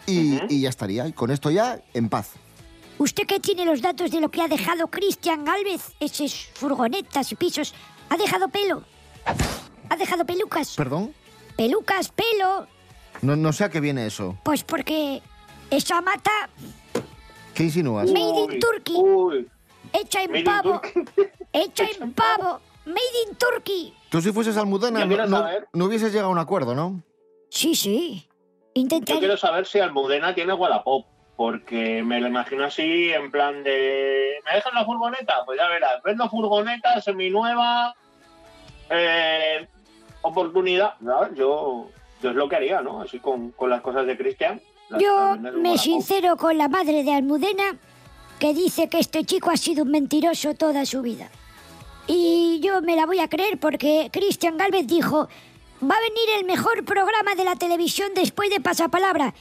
y, 0.07 0.39
y 0.49 0.63
ya 0.63 0.69
estaría. 0.69 1.07
Y 1.07 1.13
con 1.13 1.31
esto 1.31 1.51
ya 1.51 1.81
en 1.93 2.09
paz. 2.09 2.31
¿Usted 2.99 3.27
que 3.27 3.41
tiene 3.41 3.65
los 3.65 3.83
datos 3.83 4.11
de 4.11 4.21
lo 4.21 4.31
que 4.31 4.43
ha 4.43 4.49
dejado 4.49 4.89
Cristian 4.89 5.45
Galvez? 5.45 5.93
Esas 6.01 6.33
furgonetas 6.55 7.31
y 7.31 7.37
pisos. 7.37 7.75
¿Ha 8.09 8.17
dejado 8.17 8.49
pelo? 8.49 8.83
¿Ha 9.91 9.97
dejado 9.97 10.25
pelucas? 10.25 10.75
¿Perdón? 10.75 11.13
Pelucas, 11.57 12.11
pelo. 12.11 12.67
No, 13.23 13.37
no 13.37 13.53
sé 13.53 13.65
a 13.65 13.71
qué 13.71 13.81
viene 13.81 14.07
eso. 14.07 14.37
Pues 14.45 14.65
porque 14.65 15.23
esa 15.71 16.01
mata 16.01 16.31
¿Qué 17.59 17.65
insinúas? 17.65 18.09
Made 18.13 18.55
in 18.55 18.61
Turkey. 18.61 18.95
Uy. 18.97 19.49
hecha 19.93 20.23
en 20.23 20.45
pavo. 20.45 20.81
Hecha 21.53 21.87
en 22.01 22.13
pavo. 22.13 22.61
Made 22.87 23.01
in 23.29 23.35
Turkey. 23.35 23.93
Tú 24.11 24.21
si 24.21 24.31
fueses 24.31 24.57
Almudena 24.57 25.01
Yo 25.01 25.07
no, 25.07 25.09
quiero 25.09 25.27
no- 25.27 25.39
saber. 25.39 25.69
no 25.73 25.85
hubieses 25.87 26.13
llegado 26.13 26.29
a 26.29 26.33
un 26.33 26.39
acuerdo, 26.39 26.77
¿no? 26.77 27.03
Sí, 27.51 27.75
sí. 27.75 28.29
Yo 28.29 28.83
Intentaré. 28.83 29.19
quiero 29.19 29.37
saber 29.37 29.67
si 29.67 29.81
Almudena 29.81 30.37
tiene 30.37 30.53
Wallapop, 30.53 31.05
porque 31.37 32.05
me 32.05 32.21
lo 32.21 32.29
imagino 32.29 32.65
así, 32.65 33.11
en 33.13 33.33
plan 33.33 33.65
de... 33.65 34.37
¿Me 34.47 34.55
dejan 34.55 34.75
la 34.77 34.85
furgoneta? 34.85 35.45
Pues 35.45 35.59
ya 35.59 35.67
verás, 35.69 36.01
vendo 36.05 36.31
furgoneta 36.31 37.01
seminueva, 37.01 37.93
eh, 38.89 39.67
oportunidad. 40.23 40.95
¿sabes? 41.05 41.31
Yo, 41.35 41.89
yo 42.23 42.31
es 42.31 42.37
lo 42.37 42.49
que 42.49 42.55
haría, 42.55 42.83
¿no? 42.83 43.01
Así 43.03 43.19
con, 43.19 43.51
con 43.51 43.69
las 43.69 43.81
cosas 43.81 44.07
de 44.07 44.17
Cristian. 44.17 44.61
Yo 44.99 45.37
me 45.39 45.77
sincero 45.79 46.37
con 46.37 46.57
la 46.57 46.69
madre 46.69 47.05
de 47.05 47.13
Almudena, 47.13 47.77
que 48.39 48.55
dice 48.55 48.89
que 48.89 48.99
este 49.01 49.25
chico 49.25 49.51
ha 49.51 49.57
sido 49.57 49.85
un 49.85 49.91
mentiroso 49.91 50.55
toda 50.55 50.87
su 50.87 51.03
vida. 51.03 51.29
Y 52.07 52.61
yo 52.63 52.81
me 52.81 52.97
la 52.97 53.05
voy 53.05 53.19
a 53.21 53.29
creer 53.29 53.59
porque 53.59 54.09
Cristian 54.13 54.57
Galvez 54.57 54.87
dijo, 54.87 55.29
va 55.83 55.95
a 55.95 56.01
venir 56.01 56.29
el 56.39 56.45
mejor 56.47 56.85
programa 56.85 57.35
de 57.37 57.45
la 57.45 57.57
televisión 57.57 58.11
después 58.15 58.49
de 58.51 58.61
Pasapalabra. 58.61 59.35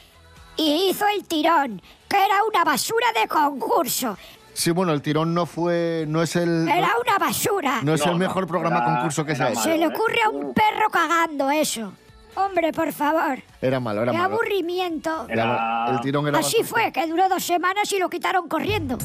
Y 0.58 0.90
hizo 0.90 1.06
el 1.08 1.24
tirón, 1.24 1.82
que 2.10 2.18
era 2.18 2.44
una 2.52 2.64
basura 2.66 3.08
de 3.22 3.28
concurso. 3.28 4.18
Sí, 4.54 4.72
bueno, 4.72 4.92
el 4.92 5.04
tirón 5.04 5.36
no 5.36 5.46
fue... 5.46 6.06
No 6.08 6.24
es 6.24 6.36
el... 6.36 6.68
Era 6.68 6.90
una 7.00 7.20
basura. 7.20 7.80
No 7.84 7.94
es 7.94 8.04
No, 8.04 8.12
el 8.14 8.18
mejor 8.18 8.44
no, 8.44 8.48
programa 8.48 8.78
era- 8.78 8.86
concurso 8.96 9.24
que 9.24 9.36
se 9.36 9.44
ha 9.44 9.52
hecho. 9.52 9.62
Se 9.62 9.78
le 9.78 9.86
¿eh? 9.86 9.88
ocurre 9.88 10.20
a 10.26 10.30
un 10.30 10.52
perro 10.54 10.90
cagando 10.92 11.52
eso. 11.52 11.94
Hombre, 12.38 12.72
por 12.72 12.94
favor. 12.94 13.40
Era 13.62 13.80
malo, 13.80 14.04
era 14.04 14.12
Qué 14.12 14.18
malo. 14.18 14.36
aburrimiento. 14.36 15.26
Era- 15.28 15.88
El 15.90 16.00
tirón 16.02 16.28
era 16.28 16.38
Así 16.40 16.58
bastante- 16.62 16.70
fue, 16.84 16.92
que 16.92 17.08
duró 17.08 17.28
dos 17.30 17.44
semanas 17.44 17.92
y 17.92 17.98
lo 18.00 18.10
quitaron 18.10 18.48
corriendo. 18.48 18.98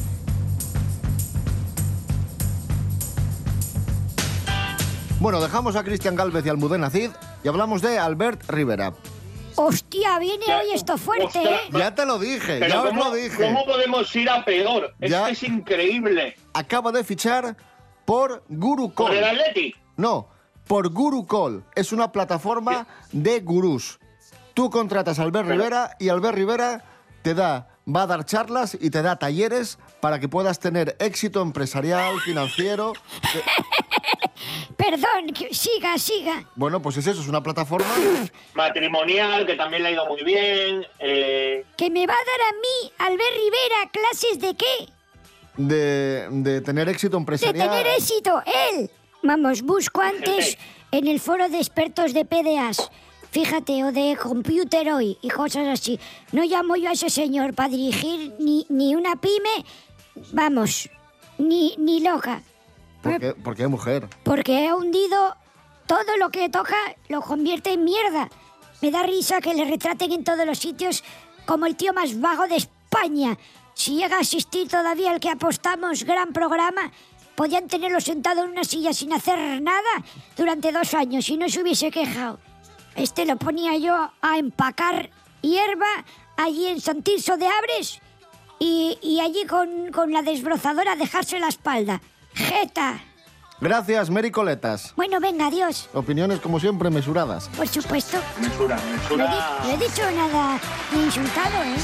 Bueno, 5.19 5.39
dejamos 5.41 5.75
a 5.75 5.83
Cristian 5.83 6.15
Galvez 6.15 6.45
y 6.45 6.49
Almudena 6.49 6.89
Cid 6.89 7.11
y 7.43 7.47
hablamos 7.47 7.81
de 7.81 7.97
Albert 7.97 8.49
Rivera. 8.49 8.93
Hostia, 9.55 10.17
viene 10.19 10.45
Ya, 10.47 10.57
hoy 10.59 10.71
esto 10.73 10.97
fuerte, 10.97 11.25
ostras. 11.25 11.45
¿eh? 11.45 11.69
Ya 11.71 11.93
te 11.95 12.05
lo 12.05 12.17
dije, 12.19 12.57
Pero 12.59 12.67
ya 12.67 12.81
os 12.81 12.87
¿cómo, 12.89 13.03
lo 13.05 13.13
dije. 13.13 13.43
¿cómo 13.43 13.65
podemos 13.65 14.15
ir 14.15 14.29
a 14.29 14.43
peor? 14.43 14.93
Es 14.99 15.11
Ya. 15.11 15.25
que 15.25 15.31
es 15.31 15.43
increíble. 15.43 16.35
Acaba 16.53 16.91
de 16.91 17.03
fichar 17.03 17.55
por 18.03 18.43
Guru 18.49 18.93
¿Con 18.93 19.07
Call. 19.07 19.17
el 19.17 19.23
Atleti? 19.23 19.73
No, 19.95 20.27
por 20.67 20.89
Guru 20.91 21.25
Call. 21.25 21.63
Es 21.75 21.91
una 21.91 22.11
plataforma 22.11 22.87
de 23.11 23.39
gurús. 23.41 23.99
Tú 24.53 24.69
contratas 24.69 25.19
a 25.19 25.23
Albert 25.23 25.47
Rivera 25.49 25.95
y 25.99 26.09
Albert 26.09 26.35
Rivera 26.35 26.83
te 27.21 27.33
da, 27.33 27.69
va 27.87 28.03
a 28.03 28.07
dar 28.07 28.25
charlas 28.25 28.77
y 28.79 28.89
te 28.89 29.01
da 29.01 29.17
talleres 29.17 29.79
para 29.99 30.19
que 30.19 30.27
puedas 30.27 30.59
tener 30.59 30.95
éxito 30.99 31.41
empresarial, 31.41 32.19
financiero. 32.21 32.93
Perdón, 34.77 35.27
que- 35.33 35.53
siga, 35.53 35.97
siga. 35.97 36.43
Bueno, 36.55 36.81
pues 36.81 36.97
es 36.97 37.07
eso, 37.07 37.21
es 37.21 37.27
una 37.27 37.41
plataforma. 37.41 37.87
Matrimonial, 38.53 39.45
que 39.45 39.55
también 39.55 39.83
le 39.83 39.89
ha 39.89 39.91
ido 39.91 40.05
muy 40.07 40.23
bien. 40.23 40.85
eh, 40.99 41.65
Que 41.77 41.89
me 41.89 42.05
va 42.05 42.13
a 42.13 42.17
dar 42.17 42.47
a 42.49 42.53
mí, 42.53 42.91
Albert 42.99 43.35
Rivera, 43.35 43.91
clases 43.91 44.39
de 44.39 44.55
qué? 44.55 44.93
De, 45.55 46.27
de 46.31 46.61
tener 46.61 46.89
éxito 46.89 47.15
De 47.17 47.21
empresarial. 47.21 47.69
tener 47.69 47.87
éxito, 47.97 48.41
él. 48.71 48.89
Vamos, 49.23 49.61
busco 49.61 50.01
antes 50.01 50.57
en 50.91 51.07
el 51.07 51.21
foro 51.21 51.47
de 51.47 51.57
expertos 51.57 52.13
de 52.13 52.25
PDAs. 52.25 52.91
Fíjate, 53.31 53.85
o 53.85 53.93
de 53.93 54.17
computer 54.21 54.91
hoy 54.91 55.17
y 55.21 55.29
cosas 55.29 55.65
así. 55.67 55.97
No 56.33 56.43
llamo 56.43 56.75
yo 56.75 56.89
a 56.89 56.91
ese 56.91 57.09
señor 57.09 57.53
para 57.53 57.69
dirigir 57.69 58.35
ni, 58.37 58.65
ni 58.67 58.95
una 58.95 59.15
pyme, 59.15 59.65
vamos, 60.33 60.89
ni, 61.37 61.73
ni 61.77 62.01
loca. 62.01 62.41
¿Por 63.01 63.19
qué, 63.19 63.33
por 63.33 63.55
qué, 63.55 63.67
mujer? 63.67 64.09
Porque 64.23 64.67
ha 64.67 64.75
hundido 64.75 65.37
todo 65.87 66.17
lo 66.19 66.29
que 66.29 66.49
toca, 66.49 66.75
lo 67.07 67.21
convierte 67.21 67.71
en 67.71 67.85
mierda. 67.85 68.29
Me 68.81 68.91
da 68.91 69.03
risa 69.03 69.39
que 69.39 69.53
le 69.53 69.63
retraten 69.63 70.11
en 70.11 70.25
todos 70.25 70.45
los 70.45 70.59
sitios 70.59 71.01
como 71.45 71.65
el 71.65 71.77
tío 71.77 71.93
más 71.93 72.19
vago 72.19 72.47
de 72.47 72.57
España. 72.57 73.37
Si 73.73 73.95
llega 73.95 74.17
a 74.17 74.21
asistir 74.21 74.67
todavía 74.67 75.13
el 75.13 75.19
que 75.19 75.29
apostamos, 75.29 76.03
gran 76.03 76.33
programa, 76.33 76.91
podían 77.35 77.67
tenerlo 77.67 77.99
sentado 78.01 78.43
en 78.43 78.51
una 78.51 78.63
silla 78.63 78.93
sin 78.93 79.13
hacer 79.13 79.61
nada 79.61 80.03
durante 80.37 80.71
dos 80.71 80.93
años 80.93 81.27
y 81.29 81.37
no 81.37 81.49
se 81.49 81.61
hubiese 81.61 81.91
quejado. 81.91 82.39
Este 82.95 83.25
lo 83.25 83.37
ponía 83.37 83.75
yo 83.77 84.11
a 84.21 84.37
empacar 84.37 85.09
hierba 85.41 85.87
allí 86.37 86.67
en 86.67 86.79
San 86.79 87.01
Tirso 87.01 87.37
de 87.37 87.47
Abres 87.47 87.99
y, 88.59 88.97
y 89.01 89.19
allí 89.19 89.45
con, 89.47 89.91
con 89.91 90.11
la 90.11 90.21
desbrozadora 90.21 90.95
dejarse 90.95 91.39
la 91.39 91.47
espalda. 91.47 92.01
¡Jeta! 92.33 93.01
Gracias, 93.61 94.09
Mary 94.09 94.29
Coletas. 94.29 94.93
Bueno, 94.95 95.19
venga, 95.21 95.47
adiós. 95.47 95.89
Opiniones, 95.93 96.39
como 96.41 96.59
siempre, 96.59 96.89
mesuradas. 96.89 97.47
Por 97.49 97.67
supuesto. 97.67 98.17
Mesura, 98.41 98.75
No 98.75 98.83
he, 98.83 98.97
mesura. 98.97 99.59
no 99.63 99.69
he 99.71 99.77
dicho 99.77 100.11
nada 100.11 100.59
ni 100.93 101.03
insultado, 101.03 101.63
¿eh? 101.63 101.75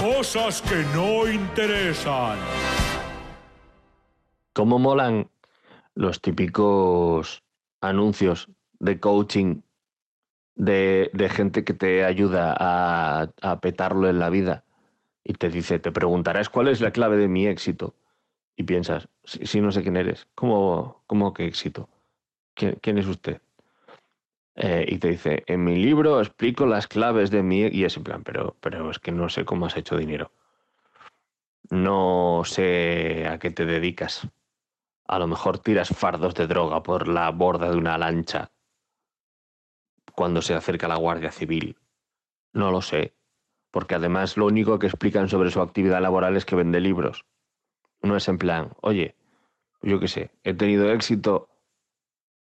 Cosas 0.00 0.62
que 0.62 0.82
no 0.94 1.30
interesan. 1.30 2.38
¿Cómo 4.54 4.78
molan 4.78 5.28
los 5.94 6.22
típicos 6.22 7.42
anuncios 7.82 8.48
de 8.78 8.98
coaching 8.98 9.60
de, 10.54 11.10
gente 11.30 11.64
que 11.64 11.74
te 11.74 12.06
ayuda 12.06 12.56
a, 12.58 13.28
a 13.42 13.60
petarlo 13.60 14.08
en 14.08 14.18
la 14.18 14.30
vida? 14.30 14.64
Y 15.22 15.34
te 15.34 15.50
dice, 15.50 15.78
te 15.78 15.92
preguntarás 15.92 16.48
cuál 16.48 16.68
es 16.68 16.80
la 16.80 16.92
clave 16.92 17.18
de 17.18 17.28
mi 17.28 17.46
éxito. 17.46 17.94
Y 18.56 18.62
piensas, 18.62 19.06
si, 19.24 19.60
no 19.60 19.70
sé 19.70 19.82
quién 19.82 19.98
eres, 19.98 20.26
¿cómo, 20.34 21.02
cómo 21.06 21.34
que 21.34 21.44
éxito? 21.44 21.90
¿Quién, 22.54 22.78
quién 22.80 22.96
es 22.96 23.06
usted? 23.06 23.42
Eh, 24.56 24.84
y 24.88 24.98
te 24.98 25.08
dice, 25.08 25.44
en 25.46 25.64
mi 25.64 25.76
libro 25.76 26.20
explico 26.20 26.66
las 26.66 26.86
claves 26.86 27.30
de 27.30 27.42
mi... 27.42 27.60
Y 27.60 27.84
es 27.84 27.96
en 27.96 28.04
plan, 28.04 28.22
pero, 28.24 28.56
pero 28.60 28.90
es 28.90 28.98
que 28.98 29.12
no 29.12 29.28
sé 29.28 29.44
cómo 29.44 29.66
has 29.66 29.76
hecho 29.76 29.96
dinero. 29.96 30.32
No 31.70 32.42
sé 32.44 33.26
a 33.28 33.38
qué 33.38 33.50
te 33.50 33.64
dedicas. 33.64 34.28
A 35.06 35.18
lo 35.18 35.26
mejor 35.26 35.58
tiras 35.58 35.88
fardos 35.88 36.34
de 36.34 36.46
droga 36.46 36.82
por 36.82 37.08
la 37.08 37.30
borda 37.30 37.70
de 37.70 37.76
una 37.76 37.98
lancha 37.98 38.50
cuando 40.14 40.42
se 40.42 40.54
acerca 40.54 40.88
la 40.88 40.96
Guardia 40.96 41.30
Civil. 41.30 41.78
No 42.52 42.70
lo 42.70 42.82
sé, 42.82 43.14
porque 43.70 43.94
además 43.94 44.36
lo 44.36 44.46
único 44.46 44.78
que 44.78 44.86
explican 44.86 45.28
sobre 45.28 45.50
su 45.50 45.60
actividad 45.60 46.02
laboral 46.02 46.36
es 46.36 46.44
que 46.44 46.56
vende 46.56 46.80
libros. 46.80 47.24
No 48.02 48.16
es 48.16 48.28
en 48.28 48.38
plan, 48.38 48.72
oye, 48.82 49.14
yo 49.82 50.00
qué 50.00 50.08
sé, 50.08 50.30
he 50.44 50.54
tenido 50.54 50.90
éxito 50.90 51.48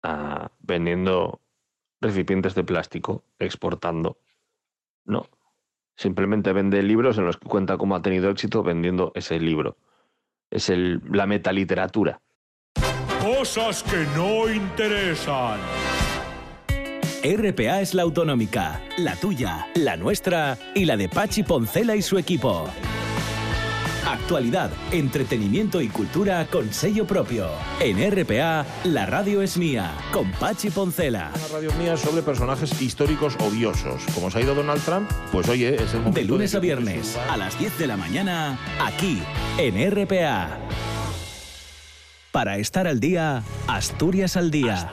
ah, 0.03 0.51
vendiendo 0.59 1.41
recipientes 2.01 2.56
de 2.56 2.63
plástico, 2.63 3.24
exportando. 3.39 4.18
No, 5.06 5.27
simplemente 5.96 6.53
vende 6.53 6.82
libros 6.84 7.18
en 7.18 7.25
los 7.25 7.38
que 7.38 7.48
cuenta 7.48 7.77
cómo 7.77 7.96
ha 7.96 8.01
tenido 8.01 8.29
éxito 8.29 8.63
vendiendo 8.63 9.12
ese 9.15 9.39
libro. 9.39 9.77
Es 10.50 10.70
el, 10.70 11.01
la 11.12 11.25
metaliteratura. 11.25 12.22
Cosas 13.22 13.83
que 13.83 14.05
no 14.16 14.50
interesan. 14.50 15.59
RPA 17.22 17.81
es 17.81 17.94
la 17.94 18.03
autonómica, 18.03 18.81
la 18.98 19.16
tuya, 19.18 19.68
la 19.75 19.98
nuestra 19.98 20.57
y 20.74 20.85
la 20.85 20.96
de 20.96 21.09
Pachi 21.09 21.44
Poncela 21.44 21.98
y 21.98 22.01
su 22.01 22.18
equipo. 22.18 22.70
Actualidad, 24.13 24.72
entretenimiento 24.91 25.79
y 25.81 25.87
cultura 25.87 26.48
con 26.48 26.74
sello 26.74 27.05
propio. 27.05 27.48
En 27.79 27.98
RPA, 28.11 28.65
la 28.85 29.05
radio 29.05 29.43
es 29.43 29.55
mía, 29.55 29.91
con 30.11 30.31
Pachi 30.31 30.72
Poncela. 30.72 31.29
Una 31.35 31.48
radio 31.59 31.72
mía 31.77 31.95
sobre 31.95 32.24
personajes 32.24 32.81
históricos 32.81 33.35
odiosos. 33.39 34.01
Como 34.15 34.31
se 34.31 34.39
ha 34.39 34.41
ido 34.41 34.55
Donald 34.55 34.81
Trump, 34.83 35.07
pues 35.31 35.48
oye, 35.48 35.75
es 35.75 35.93
el 35.93 36.00
momento 36.00 36.19
De 36.19 36.25
lunes 36.25 36.51
de- 36.53 36.57
a 36.57 36.59
viernes, 36.59 37.15
a 37.29 37.37
las 37.37 37.59
10 37.59 37.77
de 37.77 37.85
la 37.85 37.98
mañana, 37.98 38.57
aquí, 38.83 39.22
en 39.59 39.77
RPA. 39.91 40.57
Para 42.31 42.57
estar 42.57 42.85
al 42.85 43.00
día, 43.00 43.42
Asturias 43.68 44.37
al 44.37 44.51
día. 44.51 44.92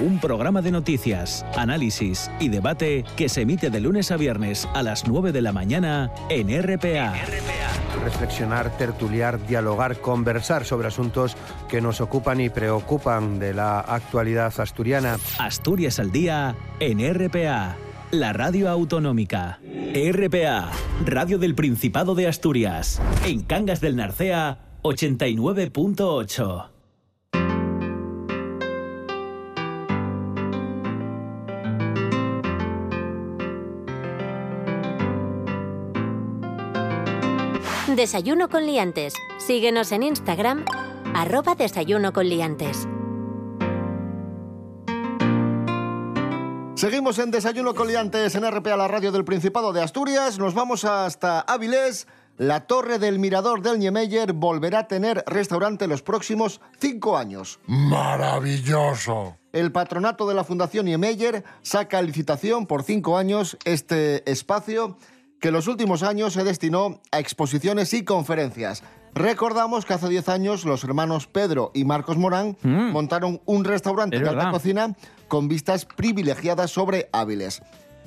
Un 0.00 0.18
programa 0.18 0.60
de 0.60 0.72
noticias, 0.72 1.46
análisis 1.56 2.32
y 2.40 2.48
debate 2.48 3.04
que 3.16 3.28
se 3.28 3.42
emite 3.42 3.70
de 3.70 3.78
lunes 3.78 4.10
a 4.10 4.16
viernes 4.16 4.68
a 4.74 4.82
las 4.82 5.06
9 5.06 5.30
de 5.30 5.40
la 5.40 5.52
mañana 5.52 6.10
en 6.30 6.48
RPA. 6.48 7.14
reflexionar, 8.02 8.76
tertuliar, 8.76 9.46
dialogar, 9.46 10.00
conversar 10.00 10.64
sobre 10.64 10.88
asuntos 10.88 11.36
que 11.68 11.80
nos 11.80 12.00
ocupan 12.00 12.40
y 12.40 12.50
preocupan 12.50 13.38
de 13.38 13.54
la 13.54 13.78
actualidad 13.78 14.52
asturiana. 14.58 15.18
Asturias 15.38 16.00
al 16.00 16.10
día 16.10 16.56
en 16.80 16.98
RPA, 17.14 17.76
la 18.10 18.32
radio 18.32 18.68
autonómica. 18.68 19.60
RPA, 19.94 20.72
Radio 21.04 21.38
del 21.38 21.54
Principado 21.54 22.16
de 22.16 22.26
Asturias. 22.26 23.00
En 23.24 23.42
Cangas 23.42 23.80
del 23.80 23.94
Narcea, 23.94 24.58
89.8. 24.82 26.68
Desayuno 37.94 38.48
con 38.48 38.66
liantes. 38.66 39.14
Síguenos 39.38 39.92
en 39.92 40.02
Instagram, 40.02 40.64
arroba 41.14 41.54
desayuno 41.54 42.12
con 42.12 42.28
liantes. 42.28 42.88
Seguimos 46.74 47.20
en 47.20 47.30
Desayuno 47.30 47.76
Coliantes 47.76 48.34
en 48.34 48.50
RPA, 48.50 48.76
la 48.76 48.88
radio 48.88 49.12
del 49.12 49.24
Principado 49.24 49.72
de 49.72 49.80
Asturias. 49.80 50.40
Nos 50.40 50.52
vamos 50.54 50.84
hasta 50.84 51.38
Avilés. 51.38 52.08
La 52.42 52.66
Torre 52.66 52.98
del 52.98 53.20
Mirador 53.20 53.62
del 53.62 53.78
Niemeyer 53.78 54.32
volverá 54.32 54.80
a 54.80 54.88
tener 54.88 55.22
restaurante 55.28 55.86
los 55.86 56.02
próximos 56.02 56.60
cinco 56.76 57.16
años. 57.16 57.60
Maravilloso. 57.68 59.36
El 59.52 59.70
patronato 59.70 60.26
de 60.26 60.34
la 60.34 60.42
Fundación 60.42 60.86
Niemeyer 60.86 61.44
saca 61.62 61.98
a 61.98 62.02
licitación 62.02 62.66
por 62.66 62.82
cinco 62.82 63.16
años 63.16 63.56
este 63.64 64.28
espacio 64.28 64.96
que 65.40 65.48
en 65.48 65.54
los 65.54 65.68
últimos 65.68 66.02
años 66.02 66.32
se 66.32 66.42
destinó 66.42 67.00
a 67.12 67.20
exposiciones 67.20 67.94
y 67.94 68.04
conferencias. 68.04 68.82
Recordamos 69.14 69.84
que 69.84 69.94
hace 69.94 70.08
10 70.08 70.28
años 70.28 70.64
los 70.64 70.82
hermanos 70.82 71.28
Pedro 71.28 71.70
y 71.74 71.84
Marcos 71.84 72.16
Morán 72.16 72.56
montaron 72.64 73.40
un 73.44 73.62
restaurante 73.62 74.16
Es 74.16 74.22
de 74.22 74.28
alta 74.28 74.50
cocina 74.50 74.96
con 75.28 75.46
vistas 75.46 75.84
privilegiadas 75.84 76.72
sobre 76.72 77.08
Áviles. 77.12 77.62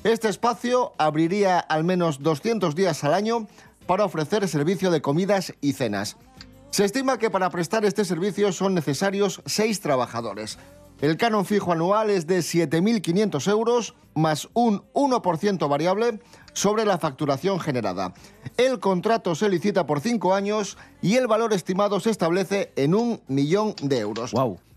Este 0.06 0.30
espacio 0.30 0.94
abriría 1.00 1.58
al 1.58 1.84
menos 1.84 2.22
200 2.22 2.76
días 2.76 3.04
al 3.04 3.16
año 3.16 3.48
para 3.86 4.06
ofrecer 4.06 4.48
servicio 4.48 4.92
de 4.92 5.02
comidas 5.02 5.54
y 5.62 5.74
cenas. 5.74 6.18
Se 6.70 6.84
estima 6.84 7.18
que 7.18 7.30
para 7.30 7.50
prestar 7.50 7.86
este 7.86 8.04
servicio 8.04 8.52
son 8.52 8.74
necesarios 8.74 9.42
seis 9.46 9.80
trabajadores. 9.80 10.58
El 11.02 11.18
canon 11.18 11.46
fijo 11.46 11.72
anual 11.72 12.10
es 12.10 12.26
de 12.26 12.40
7.500 12.40 13.50
euros 13.50 13.96
más 14.14 14.48
un 14.54 14.82
1% 14.94 15.70
variable 15.70 16.20
sobre 16.54 16.86
la 16.86 16.98
facturación 16.98 17.60
generada. 17.60 18.14
El 18.58 18.80
contrato 18.80 19.36
se 19.36 19.50
licita 19.50 19.86
por 19.86 20.00
cinco 20.00 20.34
años 20.34 20.78
y 21.02 21.16
el 21.16 21.28
valor 21.28 21.52
estimado 21.54 22.00
se 22.00 22.12
establece 22.12 22.72
en 22.78 22.96
un 22.96 23.22
millón 23.28 23.76
de 23.82 24.00
euros. 24.00 24.34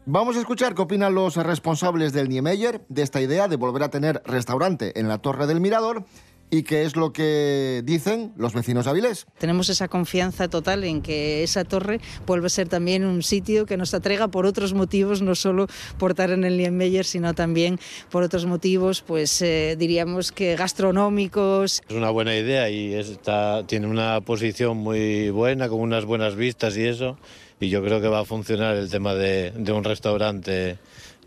Vamos 0.07 0.37
a 0.37 0.41
escuchar 0.41 0.75
qué 0.75 0.83
opinan 0.83 1.15
los 1.15 1.37
responsables 1.37 2.13
del 2.13 2.29
Niemeyer 2.29 2.85
de 2.89 3.03
esta 3.03 3.21
idea 3.21 3.47
de 3.47 3.57
volver 3.57 3.83
a 3.83 3.91
tener 3.91 4.23
restaurante 4.25 4.99
en 4.99 5.07
la 5.07 5.19
Torre 5.19 5.47
del 5.47 5.61
Mirador 5.61 6.05
y 6.51 6.63
qué 6.63 6.83
es 6.83 6.97
lo 6.97 7.13
que 7.13 7.83
dicen 7.85 8.33
los 8.37 8.55
vecinos 8.55 8.85
de 8.85 8.91
Avilés. 8.91 9.27
Tenemos 9.39 9.69
esa 9.69 9.89
confianza 9.89 10.49
total 10.49 10.85
en 10.85 11.03
que 11.03 11.43
esa 11.43 11.65
torre 11.65 12.01
vuelve 12.27 12.47
a 12.47 12.51
ser 12.51 12.69
también 12.69 13.05
un 13.05 13.23
sitio 13.23 13.67
que 13.67 13.77
nos 13.77 13.95
atraiga 13.95 14.29
por 14.29 14.47
otros 14.47 14.75
motivos, 14.75 15.23
no 15.23 15.35
solo 15.35 15.67
por 15.99 16.13
estar 16.13 16.31
en 16.31 16.45
el 16.45 16.57
Niemeyer, 16.57 17.05
sino 17.05 17.35
también 17.35 17.79
por 18.11 18.23
otros 18.23 18.47
motivos, 18.47 19.03
pues 19.03 19.43
eh, 19.43 19.77
diríamos 19.79 20.33
que 20.33 20.57
gastronómicos. 20.57 21.83
Es 21.89 21.97
una 21.97 22.11
buena 22.11 22.37
idea 22.37 22.71
y 22.71 22.95
está, 22.95 23.67
tiene 23.67 23.87
una 23.87 24.21
posición 24.21 24.77
muy 24.79 25.31
buena, 25.31 25.69
con 25.69 25.81
unas 25.81 26.05
buenas 26.05 26.37
vistas 26.37 26.77
y 26.77 26.87
eso. 26.87 27.19
Y 27.61 27.71
yo 27.71 27.83
creo 27.83 28.01
que 28.01 28.09
va 28.09 28.21
a 28.21 28.25
funcionar 28.25 28.77
el 28.77 28.89
tema 28.89 29.15
de, 29.15 29.51
de 29.51 29.73
un 29.73 29.83
restaurante 29.83 30.79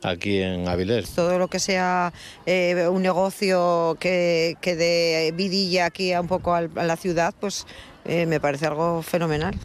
aquí 0.03 0.39
en 0.41 0.67
Avilés. 0.67 1.11
todo 1.15 1.37
lo 1.39 1.47
que 1.47 1.59
sea 1.59 2.13
eh, 2.45 2.87
un 2.89 3.01
negocio 3.01 3.97
que, 3.99 4.55
que 4.61 4.75
dé 4.75 5.33
vidilla 5.35 5.85
aquí 5.85 6.13
a 6.13 6.21
un 6.21 6.27
poco 6.27 6.53
al- 6.53 6.71
a 6.75 6.83
la 6.83 6.95
ciudad, 6.97 7.33
pues 7.39 7.65
eh, 8.05 8.25
me 8.25 8.39
parece 8.39 8.65
algo 8.67 9.01
fenomenal. 9.01 9.55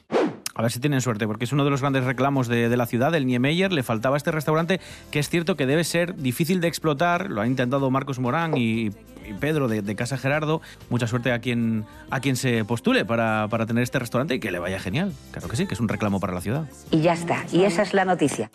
A 0.59 0.63
ver 0.63 0.71
si 0.73 0.81
tienen 0.81 1.03
suerte, 1.03 1.27
porque 1.27 1.45
es 1.45 1.53
uno 1.53 1.65
de 1.65 1.71
los 1.71 1.83
grandes 1.83 2.05
reclamos 2.05 2.49
de, 2.49 2.71
de 2.71 2.77
la 2.79 2.87
ciudad, 2.87 3.15
el 3.15 3.27
Niemeyer. 3.27 3.71
Le 3.73 3.83
faltaba 3.83 4.17
este 4.17 4.31
restaurante, 4.31 4.81
que 5.11 5.19
es 5.19 5.29
cierto 5.29 5.55
que 5.55 5.67
debe 5.67 5.85
ser 5.85 6.17
difícil 6.17 6.63
de 6.63 6.69
explotar. 6.69 7.29
Lo 7.31 7.43
ha 7.43 7.47
intentado 7.47 7.91
Marcos 7.91 8.19
Morán 8.19 8.57
y, 8.57 8.87
y 8.87 9.35
Pedro 9.39 9.69
de, 9.69 9.83
de 9.83 9.95
Casa 9.97 10.17
Gerardo. 10.17 10.63
Mucha 10.89 11.07
suerte 11.09 11.31
a 11.33 11.41
quien, 11.41 11.85
a 12.09 12.21
quien 12.21 12.37
se 12.37 12.65
postule 12.65 13.05
para, 13.05 13.49
para 13.51 13.67
tener 13.67 13.83
este 13.83 13.99
restaurante 13.99 14.37
y 14.37 14.41
que 14.41 14.51
le 14.51 14.59
vaya 14.59 14.79
genial. 14.81 15.13
Claro 15.31 15.47
que 15.49 15.57
sí, 15.57 15.67
que 15.67 15.75
es 15.75 15.81
un 15.81 15.89
reclamo 15.89 16.21
para 16.21 16.33
la 16.33 16.41
ciudad. 16.41 16.65
Y 16.91 17.03
ya 17.03 17.13
está. 17.13 17.45
Y 17.53 17.65
esa 17.65 17.83
es 17.83 17.93
la 17.93 18.07
noticia. 18.07 18.51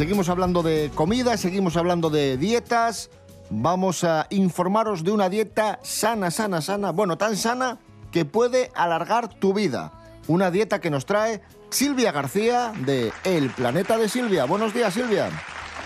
Seguimos 0.00 0.30
hablando 0.30 0.62
de 0.62 0.90
comida, 0.94 1.36
seguimos 1.36 1.76
hablando 1.76 2.08
de 2.08 2.38
dietas. 2.38 3.10
Vamos 3.50 4.02
a 4.02 4.26
informaros 4.30 5.04
de 5.04 5.10
una 5.10 5.28
dieta 5.28 5.78
sana, 5.82 6.30
sana, 6.30 6.62
sana. 6.62 6.90
Bueno, 6.90 7.18
tan 7.18 7.36
sana 7.36 7.76
que 8.10 8.24
puede 8.24 8.70
alargar 8.74 9.28
tu 9.28 9.52
vida. 9.52 9.92
Una 10.26 10.50
dieta 10.50 10.80
que 10.80 10.88
nos 10.88 11.04
trae 11.04 11.42
Silvia 11.68 12.12
García 12.12 12.72
de 12.86 13.12
El 13.24 13.50
Planeta 13.50 13.98
de 13.98 14.08
Silvia. 14.08 14.46
Buenos 14.46 14.72
días, 14.72 14.94
Silvia. 14.94 15.28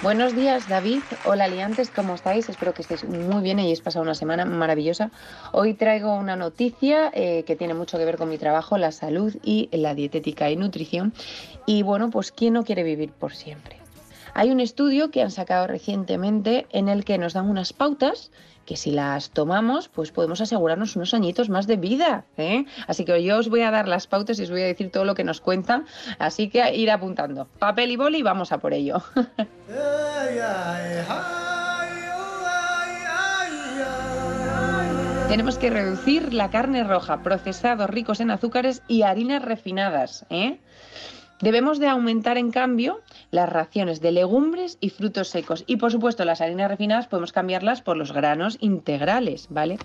Buenos 0.00 0.36
días, 0.36 0.68
David. 0.68 1.00
Hola, 1.24 1.48
liantes, 1.48 1.90
¿cómo 1.90 2.14
estáis? 2.14 2.48
Espero 2.48 2.72
que 2.72 2.82
estéis 2.82 3.02
muy 3.02 3.42
bien 3.42 3.58
y 3.58 3.62
hayáis 3.62 3.80
pasado 3.80 4.04
una 4.04 4.14
semana 4.14 4.44
maravillosa. 4.44 5.10
Hoy 5.50 5.74
traigo 5.74 6.14
una 6.14 6.36
noticia 6.36 7.10
eh, 7.14 7.42
que 7.48 7.56
tiene 7.56 7.74
mucho 7.74 7.98
que 7.98 8.04
ver 8.04 8.16
con 8.16 8.28
mi 8.28 8.38
trabajo, 8.38 8.78
la 8.78 8.92
salud 8.92 9.34
y 9.42 9.70
la 9.72 9.96
dietética 9.96 10.50
y 10.50 10.56
nutrición. 10.56 11.12
Y 11.66 11.82
bueno, 11.82 12.10
pues 12.10 12.30
¿quién 12.30 12.54
no 12.54 12.62
quiere 12.62 12.84
vivir 12.84 13.10
por 13.10 13.34
siempre? 13.34 13.83
Hay 14.34 14.50
un 14.50 14.58
estudio 14.58 15.10
que 15.12 15.22
han 15.22 15.30
sacado 15.30 15.68
recientemente 15.68 16.66
en 16.70 16.88
el 16.88 17.04
que 17.04 17.18
nos 17.18 17.34
dan 17.34 17.48
unas 17.48 17.72
pautas 17.72 18.32
que 18.66 18.76
si 18.76 18.90
las 18.90 19.30
tomamos, 19.30 19.88
pues 19.88 20.10
podemos 20.10 20.40
asegurarnos 20.40 20.96
unos 20.96 21.14
añitos 21.14 21.48
más 21.50 21.66
de 21.66 21.76
vida. 21.76 22.24
¿eh? 22.36 22.64
Así 22.88 23.04
que 23.04 23.22
yo 23.22 23.38
os 23.38 23.48
voy 23.48 23.60
a 23.60 23.70
dar 23.70 23.86
las 23.86 24.06
pautas 24.06 24.38
y 24.38 24.42
os 24.42 24.50
voy 24.50 24.62
a 24.62 24.66
decir 24.66 24.90
todo 24.90 25.04
lo 25.04 25.14
que 25.14 25.22
nos 25.22 25.40
cuentan. 25.40 25.86
Así 26.18 26.48
que 26.48 26.74
ir 26.74 26.90
apuntando. 26.90 27.46
Papel 27.58 27.90
y 27.92 27.96
boli, 27.96 28.22
vamos 28.22 28.52
a 28.52 28.58
por 28.58 28.74
ello. 28.74 29.02
Tenemos 35.28 35.58
que 35.58 35.70
reducir 35.70 36.32
la 36.32 36.50
carne 36.50 36.84
roja, 36.84 37.22
procesados 37.22 37.90
ricos 37.90 38.20
en 38.20 38.30
azúcares 38.30 38.82
y 38.88 39.02
harinas 39.02 39.42
refinadas. 39.42 40.26
¿eh? 40.30 40.58
Debemos 41.40 41.78
de 41.78 41.88
aumentar, 41.88 42.38
en 42.38 42.50
cambio, 42.50 43.00
las 43.30 43.48
raciones 43.48 44.00
de 44.00 44.12
legumbres 44.12 44.78
y 44.80 44.90
frutos 44.90 45.28
secos. 45.28 45.64
Y, 45.66 45.76
por 45.76 45.90
supuesto, 45.90 46.24
las 46.24 46.40
harinas 46.40 46.70
refinadas 46.70 47.08
podemos 47.08 47.32
cambiarlas 47.32 47.82
por 47.82 47.96
los 47.96 48.12
granos 48.12 48.56
integrales, 48.60 49.48
¿vale? 49.50 49.78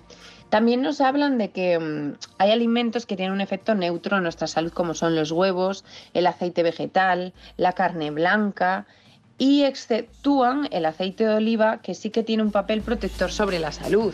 También 0.48 0.80
nos 0.80 1.00
hablan 1.00 1.38
de 1.38 1.50
que 1.50 1.78
mm, 1.78 2.14
hay 2.38 2.50
alimentos 2.52 3.04
que 3.04 3.16
tienen 3.16 3.34
un 3.34 3.40
efecto 3.40 3.74
neutro 3.74 4.16
en 4.16 4.22
nuestra 4.22 4.46
salud, 4.46 4.72
como 4.72 4.94
son 4.94 5.16
los 5.16 5.32
huevos, 5.32 5.84
el 6.14 6.26
aceite 6.26 6.62
vegetal, 6.62 7.32
la 7.56 7.72
carne 7.72 8.10
blanca, 8.10 8.86
y 9.36 9.64
exceptúan 9.64 10.68
el 10.70 10.84
aceite 10.84 11.24
de 11.24 11.34
oliva, 11.34 11.78
que 11.78 11.94
sí 11.94 12.10
que 12.10 12.22
tiene 12.22 12.42
un 12.42 12.52
papel 12.52 12.82
protector 12.82 13.32
sobre 13.32 13.58
la 13.58 13.72
salud. 13.72 14.12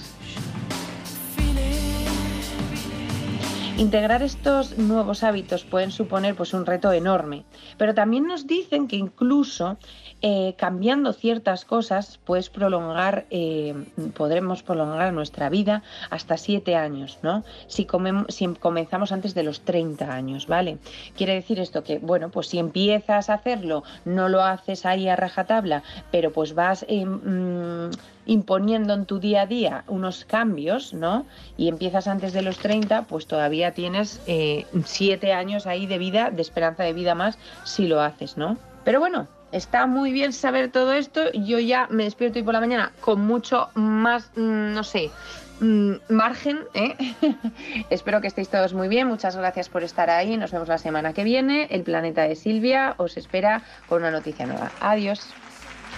Integrar 3.78 4.22
estos 4.22 4.78
nuevos 4.78 5.22
hábitos 5.22 5.64
pueden 5.64 5.90
suponer 5.90 6.34
pues, 6.34 6.54
un 6.54 6.64
reto 6.64 6.92
enorme, 6.92 7.44
pero 7.76 7.94
también 7.94 8.26
nos 8.26 8.46
dicen 8.46 8.88
que 8.88 8.96
incluso 8.96 9.76
eh, 10.22 10.54
cambiando 10.56 11.12
ciertas 11.12 11.66
cosas 11.66 12.18
pues 12.24 12.48
prolongar, 12.48 13.26
eh, 13.28 13.74
podremos 14.16 14.62
prolongar 14.62 15.12
nuestra 15.12 15.50
vida 15.50 15.82
hasta 16.08 16.38
siete 16.38 16.74
años, 16.74 17.18
¿no? 17.22 17.44
Si, 17.66 17.86
si 18.28 18.46
comenzamos 18.54 19.12
antes 19.12 19.34
de 19.34 19.42
los 19.42 19.60
30 19.60 20.10
años, 20.10 20.46
¿vale? 20.46 20.78
Quiere 21.14 21.34
decir 21.34 21.60
esto 21.60 21.84
que, 21.84 21.98
bueno, 21.98 22.30
pues 22.30 22.46
si 22.46 22.58
empiezas 22.58 23.28
a 23.28 23.34
hacerlo, 23.34 23.84
no 24.06 24.30
lo 24.30 24.42
haces 24.42 24.86
ahí 24.86 25.06
a 25.06 25.16
rajatabla, 25.16 25.82
pero 26.10 26.32
pues 26.32 26.54
vas... 26.54 26.86
eh, 26.88 27.04
imponiendo 28.26 28.92
en 28.94 29.06
tu 29.06 29.18
día 29.18 29.42
a 29.42 29.46
día 29.46 29.84
unos 29.86 30.24
cambios, 30.24 30.92
¿no? 30.92 31.24
Y 31.56 31.68
empiezas 31.68 32.06
antes 32.06 32.32
de 32.32 32.42
los 32.42 32.58
30, 32.58 33.02
pues 33.02 33.26
todavía 33.26 33.72
tienes 33.72 34.20
eh, 34.26 34.66
siete 34.84 35.32
años 35.32 35.66
ahí 35.66 35.86
de 35.86 35.98
vida, 35.98 36.30
de 36.30 36.42
esperanza 36.42 36.82
de 36.82 36.92
vida 36.92 37.14
más, 37.14 37.38
si 37.64 37.86
lo 37.86 38.00
haces, 38.00 38.36
¿no? 38.36 38.58
Pero 38.84 39.00
bueno, 39.00 39.26
está 39.52 39.86
muy 39.86 40.12
bien 40.12 40.32
saber 40.32 40.70
todo 40.70 40.92
esto. 40.92 41.32
Yo 41.32 41.58
ya 41.58 41.86
me 41.90 42.04
despierto 42.04 42.38
hoy 42.38 42.44
por 42.44 42.54
la 42.54 42.60
mañana 42.60 42.92
con 43.00 43.20
mucho 43.20 43.68
más, 43.74 44.30
mm, 44.36 44.74
no 44.74 44.84
sé, 44.84 45.10
mm, 45.60 45.92
margen. 46.08 46.60
¿eh? 46.74 46.96
Espero 47.90 48.20
que 48.20 48.28
estéis 48.28 48.48
todos 48.48 48.74
muy 48.74 48.88
bien. 48.88 49.08
Muchas 49.08 49.36
gracias 49.36 49.68
por 49.68 49.82
estar 49.82 50.10
ahí. 50.10 50.36
Nos 50.36 50.52
vemos 50.52 50.68
la 50.68 50.78
semana 50.78 51.12
que 51.12 51.24
viene. 51.24 51.66
El 51.70 51.82
planeta 51.82 52.22
de 52.22 52.36
Silvia 52.36 52.94
os 52.98 53.16
espera 53.16 53.62
con 53.88 54.02
una 54.02 54.10
noticia 54.10 54.46
nueva. 54.46 54.70
Adiós. 54.80 55.32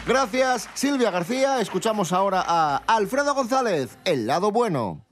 Gracias, 0.09 0.71
Silvia 0.73 1.11
García. 1.11 1.61
Escuchamos 1.61 2.15
ahora 2.15 2.43
a 2.49 2.79
Alfredo 2.87 3.35
González, 3.35 3.99
El 4.07 4.27
lado 4.27 4.51
bueno. 4.51 5.05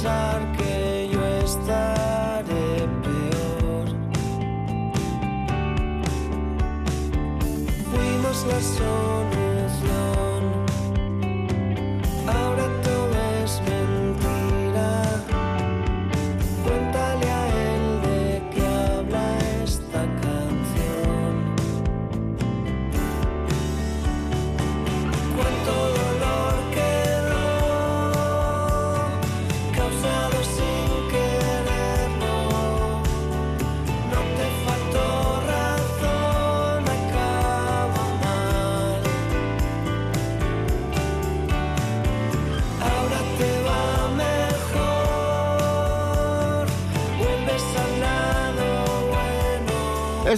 Pensar 0.00 0.52
que 0.52 1.10
yo 1.12 1.26
estaré 1.44 2.86
peor. 3.02 3.86
Fuimos 7.90 8.46
la 8.46 8.60
solución. 8.60 9.37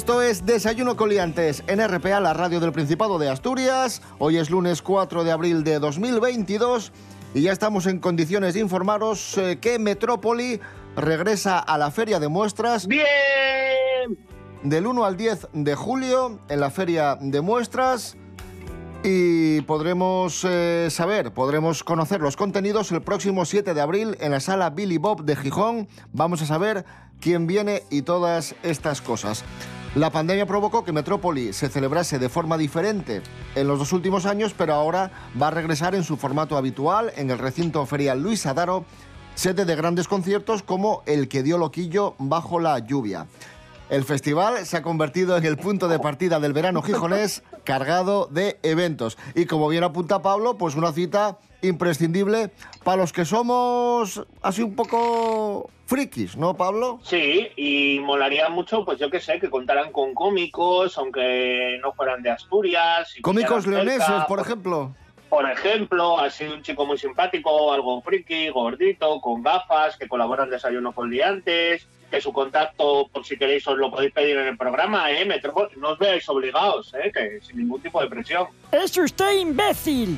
Esto 0.00 0.22
es 0.22 0.46
Desayuno 0.46 0.96
Coliantes 0.96 1.62
en 1.66 1.86
RPA, 1.86 2.20
la 2.20 2.32
radio 2.32 2.58
del 2.58 2.72
Principado 2.72 3.18
de 3.18 3.28
Asturias. 3.28 4.00
Hoy 4.18 4.38
es 4.38 4.48
lunes 4.48 4.80
4 4.80 5.24
de 5.24 5.30
abril 5.30 5.62
de 5.62 5.78
2022 5.78 6.90
y 7.34 7.42
ya 7.42 7.52
estamos 7.52 7.84
en 7.84 7.98
condiciones 7.98 8.54
de 8.54 8.60
informaros 8.60 9.36
eh, 9.36 9.58
que 9.60 9.78
Metrópoli 9.78 10.58
regresa 10.96 11.58
a 11.58 11.76
la 11.76 11.90
Feria 11.90 12.18
de 12.18 12.28
Muestras. 12.28 12.86
¡Bien! 12.86 13.04
Del 14.62 14.86
1 14.86 15.04
al 15.04 15.18
10 15.18 15.48
de 15.52 15.74
julio 15.74 16.38
en 16.48 16.60
la 16.60 16.70
Feria 16.70 17.18
de 17.20 17.42
Muestras. 17.42 18.16
Y 19.04 19.60
podremos 19.62 20.46
eh, 20.48 20.88
saber, 20.90 21.32
podremos 21.34 21.84
conocer 21.84 22.22
los 22.22 22.36
contenidos 22.36 22.90
el 22.90 23.02
próximo 23.02 23.44
7 23.44 23.74
de 23.74 23.80
abril 23.82 24.16
en 24.20 24.32
la 24.32 24.40
sala 24.40 24.70
Billy 24.70 24.96
Bob 24.96 25.24
de 25.24 25.36
Gijón. 25.36 25.88
Vamos 26.14 26.40
a 26.40 26.46
saber 26.46 26.86
quién 27.20 27.46
viene 27.46 27.82
y 27.90 28.00
todas 28.00 28.54
estas 28.62 29.02
cosas. 29.02 29.44
La 29.96 30.10
pandemia 30.10 30.46
provocó 30.46 30.84
que 30.84 30.92
Metrópoli 30.92 31.52
se 31.52 31.68
celebrase 31.68 32.20
de 32.20 32.28
forma 32.28 32.56
diferente 32.56 33.22
en 33.56 33.66
los 33.66 33.80
dos 33.80 33.92
últimos 33.92 34.24
años, 34.24 34.54
pero 34.56 34.74
ahora 34.74 35.10
va 35.40 35.48
a 35.48 35.50
regresar 35.50 35.96
en 35.96 36.04
su 36.04 36.16
formato 36.16 36.56
habitual 36.56 37.12
en 37.16 37.28
el 37.28 37.38
recinto 37.38 37.84
ferial 37.86 38.22
Luis 38.22 38.46
Adaro, 38.46 38.84
sede 39.34 39.64
de 39.64 39.74
grandes 39.74 40.06
conciertos 40.06 40.62
como 40.62 41.02
el 41.06 41.26
que 41.26 41.42
dio 41.42 41.58
Loquillo 41.58 42.14
bajo 42.18 42.60
la 42.60 42.78
lluvia. 42.78 43.26
El 43.88 44.04
festival 44.04 44.64
se 44.64 44.76
ha 44.76 44.82
convertido 44.82 45.36
en 45.36 45.44
el 45.44 45.56
punto 45.56 45.88
de 45.88 45.98
partida 45.98 46.38
del 46.38 46.52
verano 46.52 46.82
gijonés 46.82 47.42
cargado 47.64 48.28
de 48.30 48.60
eventos. 48.62 49.18
Y 49.34 49.46
como 49.46 49.68
bien 49.68 49.82
apunta 49.82 50.22
Pablo, 50.22 50.56
pues 50.56 50.76
una 50.76 50.92
cita 50.92 51.38
imprescindible 51.62 52.52
para 52.84 52.98
los 52.98 53.12
que 53.12 53.24
somos 53.24 54.24
así 54.40 54.62
un 54.62 54.76
poco 54.76 55.68
frikis, 55.90 56.36
¿no, 56.36 56.56
Pablo? 56.56 57.00
Sí, 57.02 57.48
y 57.56 57.98
molaría 57.98 58.48
mucho, 58.48 58.84
pues 58.84 58.98
yo 59.00 59.10
que 59.10 59.18
sé, 59.18 59.40
que 59.40 59.50
contaran 59.50 59.90
con 59.90 60.14
cómicos, 60.14 60.96
aunque 60.96 61.78
no 61.82 61.92
fueran 61.92 62.22
de 62.22 62.30
Asturias. 62.30 63.12
y 63.18 63.20
Cómicos 63.20 63.64
cerca, 63.64 63.82
leoneses, 63.82 64.24
por 64.28 64.38
ejemplo. 64.38 64.94
Por 65.28 65.50
ejemplo, 65.50 66.18
ha 66.20 66.30
sido 66.30 66.54
un 66.54 66.62
chico 66.62 66.86
muy 66.86 66.96
simpático, 66.96 67.72
algo 67.72 68.00
friki, 68.02 68.50
gordito, 68.50 69.20
con 69.20 69.42
gafas, 69.42 69.96
que 69.96 70.06
colabora 70.06 70.44
en 70.44 70.50
Desayuno 70.50 70.92
con 70.92 71.10
Liantes, 71.10 71.88
que 72.08 72.20
su 72.20 72.32
contacto, 72.32 73.08
por 73.12 73.24
si 73.24 73.36
queréis, 73.36 73.66
os 73.66 73.76
lo 73.76 73.90
podéis 73.90 74.12
pedir 74.12 74.36
en 74.36 74.46
el 74.46 74.56
programa, 74.56 75.10
¿eh? 75.10 75.26
No 75.76 75.88
os 75.90 75.98
veáis 75.98 76.28
obligados, 76.28 76.94
¿eh? 76.94 77.10
Que 77.12 77.40
sin 77.40 77.58
ningún 77.58 77.82
tipo 77.82 78.00
de 78.00 78.08
presión. 78.08 78.46
¡Es 78.70 78.96
usted 78.96 79.40
imbécil! 79.40 80.16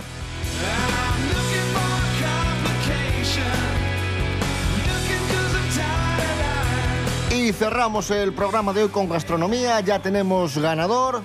Y 7.35 7.51
cerramos 7.55 8.11
el 8.11 8.35
programa 8.35 8.75
de 8.75 8.83
hoy 8.85 8.89
con 8.91 9.09
gastronomía. 9.09 9.81
Ya 9.81 10.01
tenemos 10.01 10.59
ganador 10.59 11.23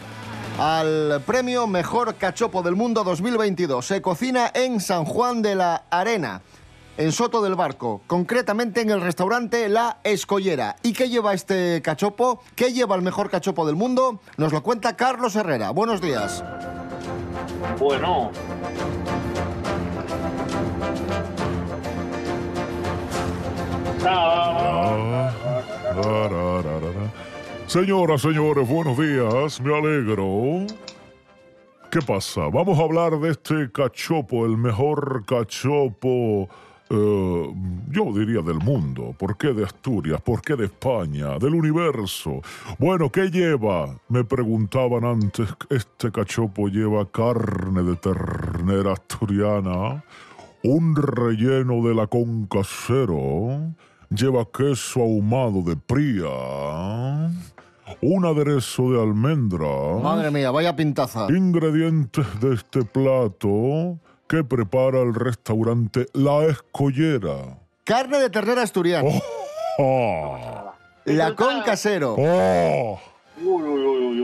al 0.57 1.21
premio 1.25 1.67
Mejor 1.67 2.15
Cachopo 2.15 2.63
del 2.63 2.75
Mundo 2.75 3.03
2022. 3.03 3.85
Se 3.85 4.01
cocina 4.01 4.49
en 4.53 4.79
San 4.79 5.03
Juan 5.03 5.41
de 5.41 5.55
la 5.55 5.83
Arena, 5.89 6.41
en 6.97 7.11
Soto 7.11 7.41
del 7.41 7.55
Barco, 7.55 8.01
concretamente 8.07 8.79
en 8.79 8.89
el 8.89 9.01
restaurante 9.01 9.67
La 9.67 9.97
Escollera. 10.05 10.77
¿Y 10.81 10.93
qué 10.93 11.09
lleva 11.09 11.33
este 11.33 11.81
cachopo? 11.81 12.41
¿Qué 12.55 12.71
lleva 12.71 12.95
el 12.95 13.01
mejor 13.01 13.29
cachopo 13.29 13.65
del 13.65 13.75
mundo? 13.75 14.21
Nos 14.37 14.53
lo 14.53 14.63
cuenta 14.63 14.95
Carlos 14.95 15.35
Herrera. 15.35 15.71
Buenos 15.71 15.99
días. 15.99 16.41
Bueno, 17.77 18.31
Señoras, 27.67 28.21
señores, 28.21 28.67
buenos 28.67 28.97
días, 28.97 29.59
me 29.61 29.75
alegro. 29.75 30.65
¿Qué 31.91 31.99
pasa? 32.01 32.47
Vamos 32.53 32.79
a 32.79 32.83
hablar 32.83 33.19
de 33.19 33.31
este 33.31 33.71
cachopo, 33.71 34.45
el 34.45 34.57
mejor 34.57 35.25
cachopo, 35.25 36.47
eh, 36.89 37.53
yo 37.89 38.13
diría 38.13 38.41
del 38.41 38.59
mundo. 38.59 39.15
¿Por 39.17 39.37
qué 39.37 39.53
de 39.53 39.63
Asturias? 39.65 40.21
¿Por 40.21 40.41
qué 40.41 40.55
de 40.55 40.65
España? 40.65 41.39
¿Del 41.39 41.55
universo? 41.55 42.41
Bueno, 42.77 43.11
¿qué 43.11 43.29
lleva? 43.29 43.97
Me 44.07 44.23
preguntaban 44.23 45.03
antes, 45.03 45.49
este 45.69 46.11
cachopo 46.11 46.67
lleva 46.67 47.09
carne 47.09 47.83
de 47.83 47.95
ternera 47.95 48.93
asturiana, 48.93 50.03
un 50.63 50.95
relleno 50.95 51.81
de 51.87 51.95
la 51.95 52.07
concasero, 52.07 53.73
lleva 54.09 54.45
queso 54.51 55.01
ahumado 55.01 55.61
de 55.61 55.75
pría, 55.75 56.29
un 58.01 58.25
aderezo 58.25 58.91
de 58.91 59.01
almendra. 59.01 59.67
Madre 60.01 60.31
mía, 60.31 60.51
vaya 60.51 60.75
pintaza. 60.75 61.27
Ingredientes 61.29 62.25
de 62.39 62.53
este 62.53 62.83
plato 62.83 63.99
que 64.27 64.43
prepara 64.43 65.01
el 65.01 65.13
restaurante 65.13 66.07
La 66.13 66.45
Escollera. 66.45 67.59
Carne 67.83 68.19
de 68.19 68.29
ternera 68.29 68.63
asturiana. 68.63 69.09
Oh. 69.79 70.73
La 71.05 71.35
con 71.35 71.61
casero. 71.61 72.15
Oh. 72.17 72.99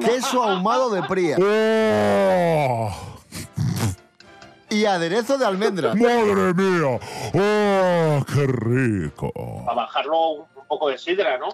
Queso 0.04 0.44
ahumado 0.44 0.90
de 0.90 1.04
pría. 1.04 1.38
Y 4.74 4.86
aderezo 4.86 5.38
de 5.38 5.46
almendra. 5.46 5.94
¡Madre 5.96 6.54
mía! 6.56 7.00
¡Oh, 7.34 8.26
qué 8.26 8.48
rico! 8.48 9.32
a 9.70 9.74
bajarlo 9.76 10.30
un, 10.30 10.40
un 10.56 10.68
poco 10.68 10.90
de 10.90 10.98
sidra, 10.98 11.38
¿no? 11.38 11.50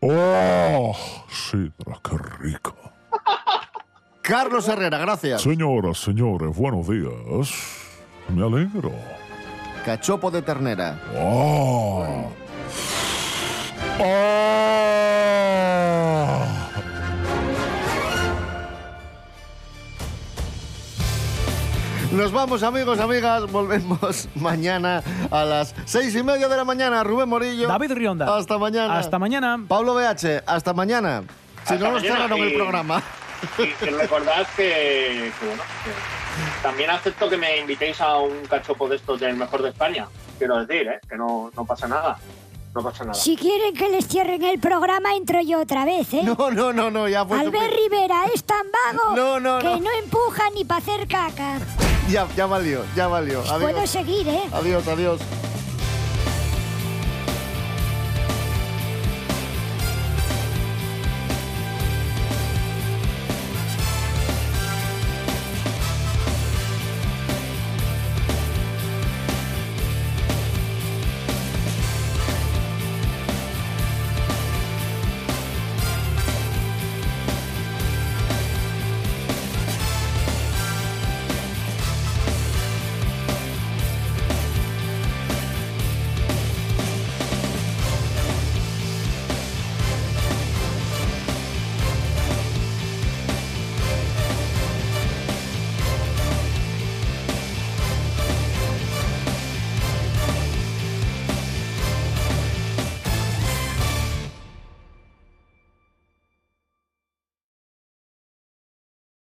¡Oh, 0.00 0.96
sidra, 1.28 1.98
qué 2.02 2.16
rico! 2.40 2.74
Carlos 4.22 4.68
Herrera, 4.68 4.98
gracias. 4.98 5.42
Señoras, 5.42 5.98
señores, 5.98 6.56
buenos 6.56 6.86
días. 6.88 7.50
Me 8.28 8.44
alegro. 8.44 8.92
Cachopo 9.84 10.30
de 10.30 10.42
ternera. 10.42 11.00
¡Oh! 11.16 12.30
¡Oh! 13.98 14.91
Nos 22.12 22.30
vamos, 22.32 22.62
amigos, 22.62 22.98
amigas. 23.00 23.50
Volvemos 23.50 24.28
mañana 24.34 25.02
a 25.30 25.44
las 25.44 25.74
seis 25.86 26.14
y 26.14 26.22
media 26.22 26.48
de 26.48 26.56
la 26.56 26.64
mañana. 26.64 27.02
Rubén 27.04 27.28
Morillo. 27.28 27.68
David 27.68 27.92
Rionda. 27.92 28.36
Hasta 28.36 28.58
mañana. 28.58 28.98
Hasta 28.98 29.18
mañana. 29.18 29.58
Pablo 29.66 29.94
BH, 29.94 30.42
hasta 30.46 30.72
mañana. 30.74 31.22
Si 31.64 31.74
Hasta 31.74 31.86
no 31.86 31.92
nos 31.92 32.02
cerraron 32.02 32.38
el 32.40 32.52
y- 32.52 32.56
programa. 32.56 33.02
Y 33.58 33.66
que 33.66 33.90
recordad 33.90 34.46
que, 34.56 35.32
que, 35.40 35.46
bueno, 35.46 35.62
que 35.84 35.90
también 36.62 36.90
acepto 36.90 37.28
que 37.28 37.36
me 37.36 37.58
invitéis 37.58 38.00
a 38.00 38.18
un 38.18 38.44
cachopo 38.48 38.88
de 38.88 38.96
estos 38.96 39.18
del 39.18 39.34
mejor 39.36 39.62
de 39.62 39.70
España. 39.70 40.06
Quiero 40.38 40.64
decir, 40.64 40.86
¿eh? 40.88 41.00
Que 41.08 41.16
no, 41.16 41.50
no 41.56 41.64
pasa 41.64 41.88
nada. 41.88 42.18
No 42.74 42.82
pasa 42.82 43.04
nada. 43.04 43.14
Si 43.14 43.36
quieren 43.36 43.74
que 43.74 43.88
les 43.90 44.06
cierren 44.08 44.42
el 44.44 44.58
programa, 44.58 45.14
entro 45.14 45.40
yo 45.42 45.60
otra 45.60 45.84
vez, 45.84 46.12
¿eh? 46.14 46.22
No, 46.24 46.50
no, 46.50 46.72
no, 46.72 46.90
no, 46.90 47.06
ya 47.08 47.24
fue 47.26 47.38
Albert 47.38 47.70
sufi- 47.70 47.76
Rivera 47.90 48.24
es 48.34 48.44
tan 48.44 48.66
vago 48.70 49.14
No, 49.14 49.38
no, 49.40 49.58
que 49.58 49.64
no. 49.66 49.76
no 49.80 49.90
empuja 50.02 50.44
ni 50.54 50.64
para 50.64 50.78
hacer 50.80 51.06
caca. 51.06 51.58
Ya, 52.08 52.26
ya 52.34 52.46
valió, 52.46 52.82
ya 52.96 53.08
valió. 53.08 53.40
Adiós. 53.42 53.60
Puedo 53.72 53.86
seguir, 53.86 54.26
¿eh? 54.26 54.42
Adiós, 54.52 54.88
adiós. 54.88 55.20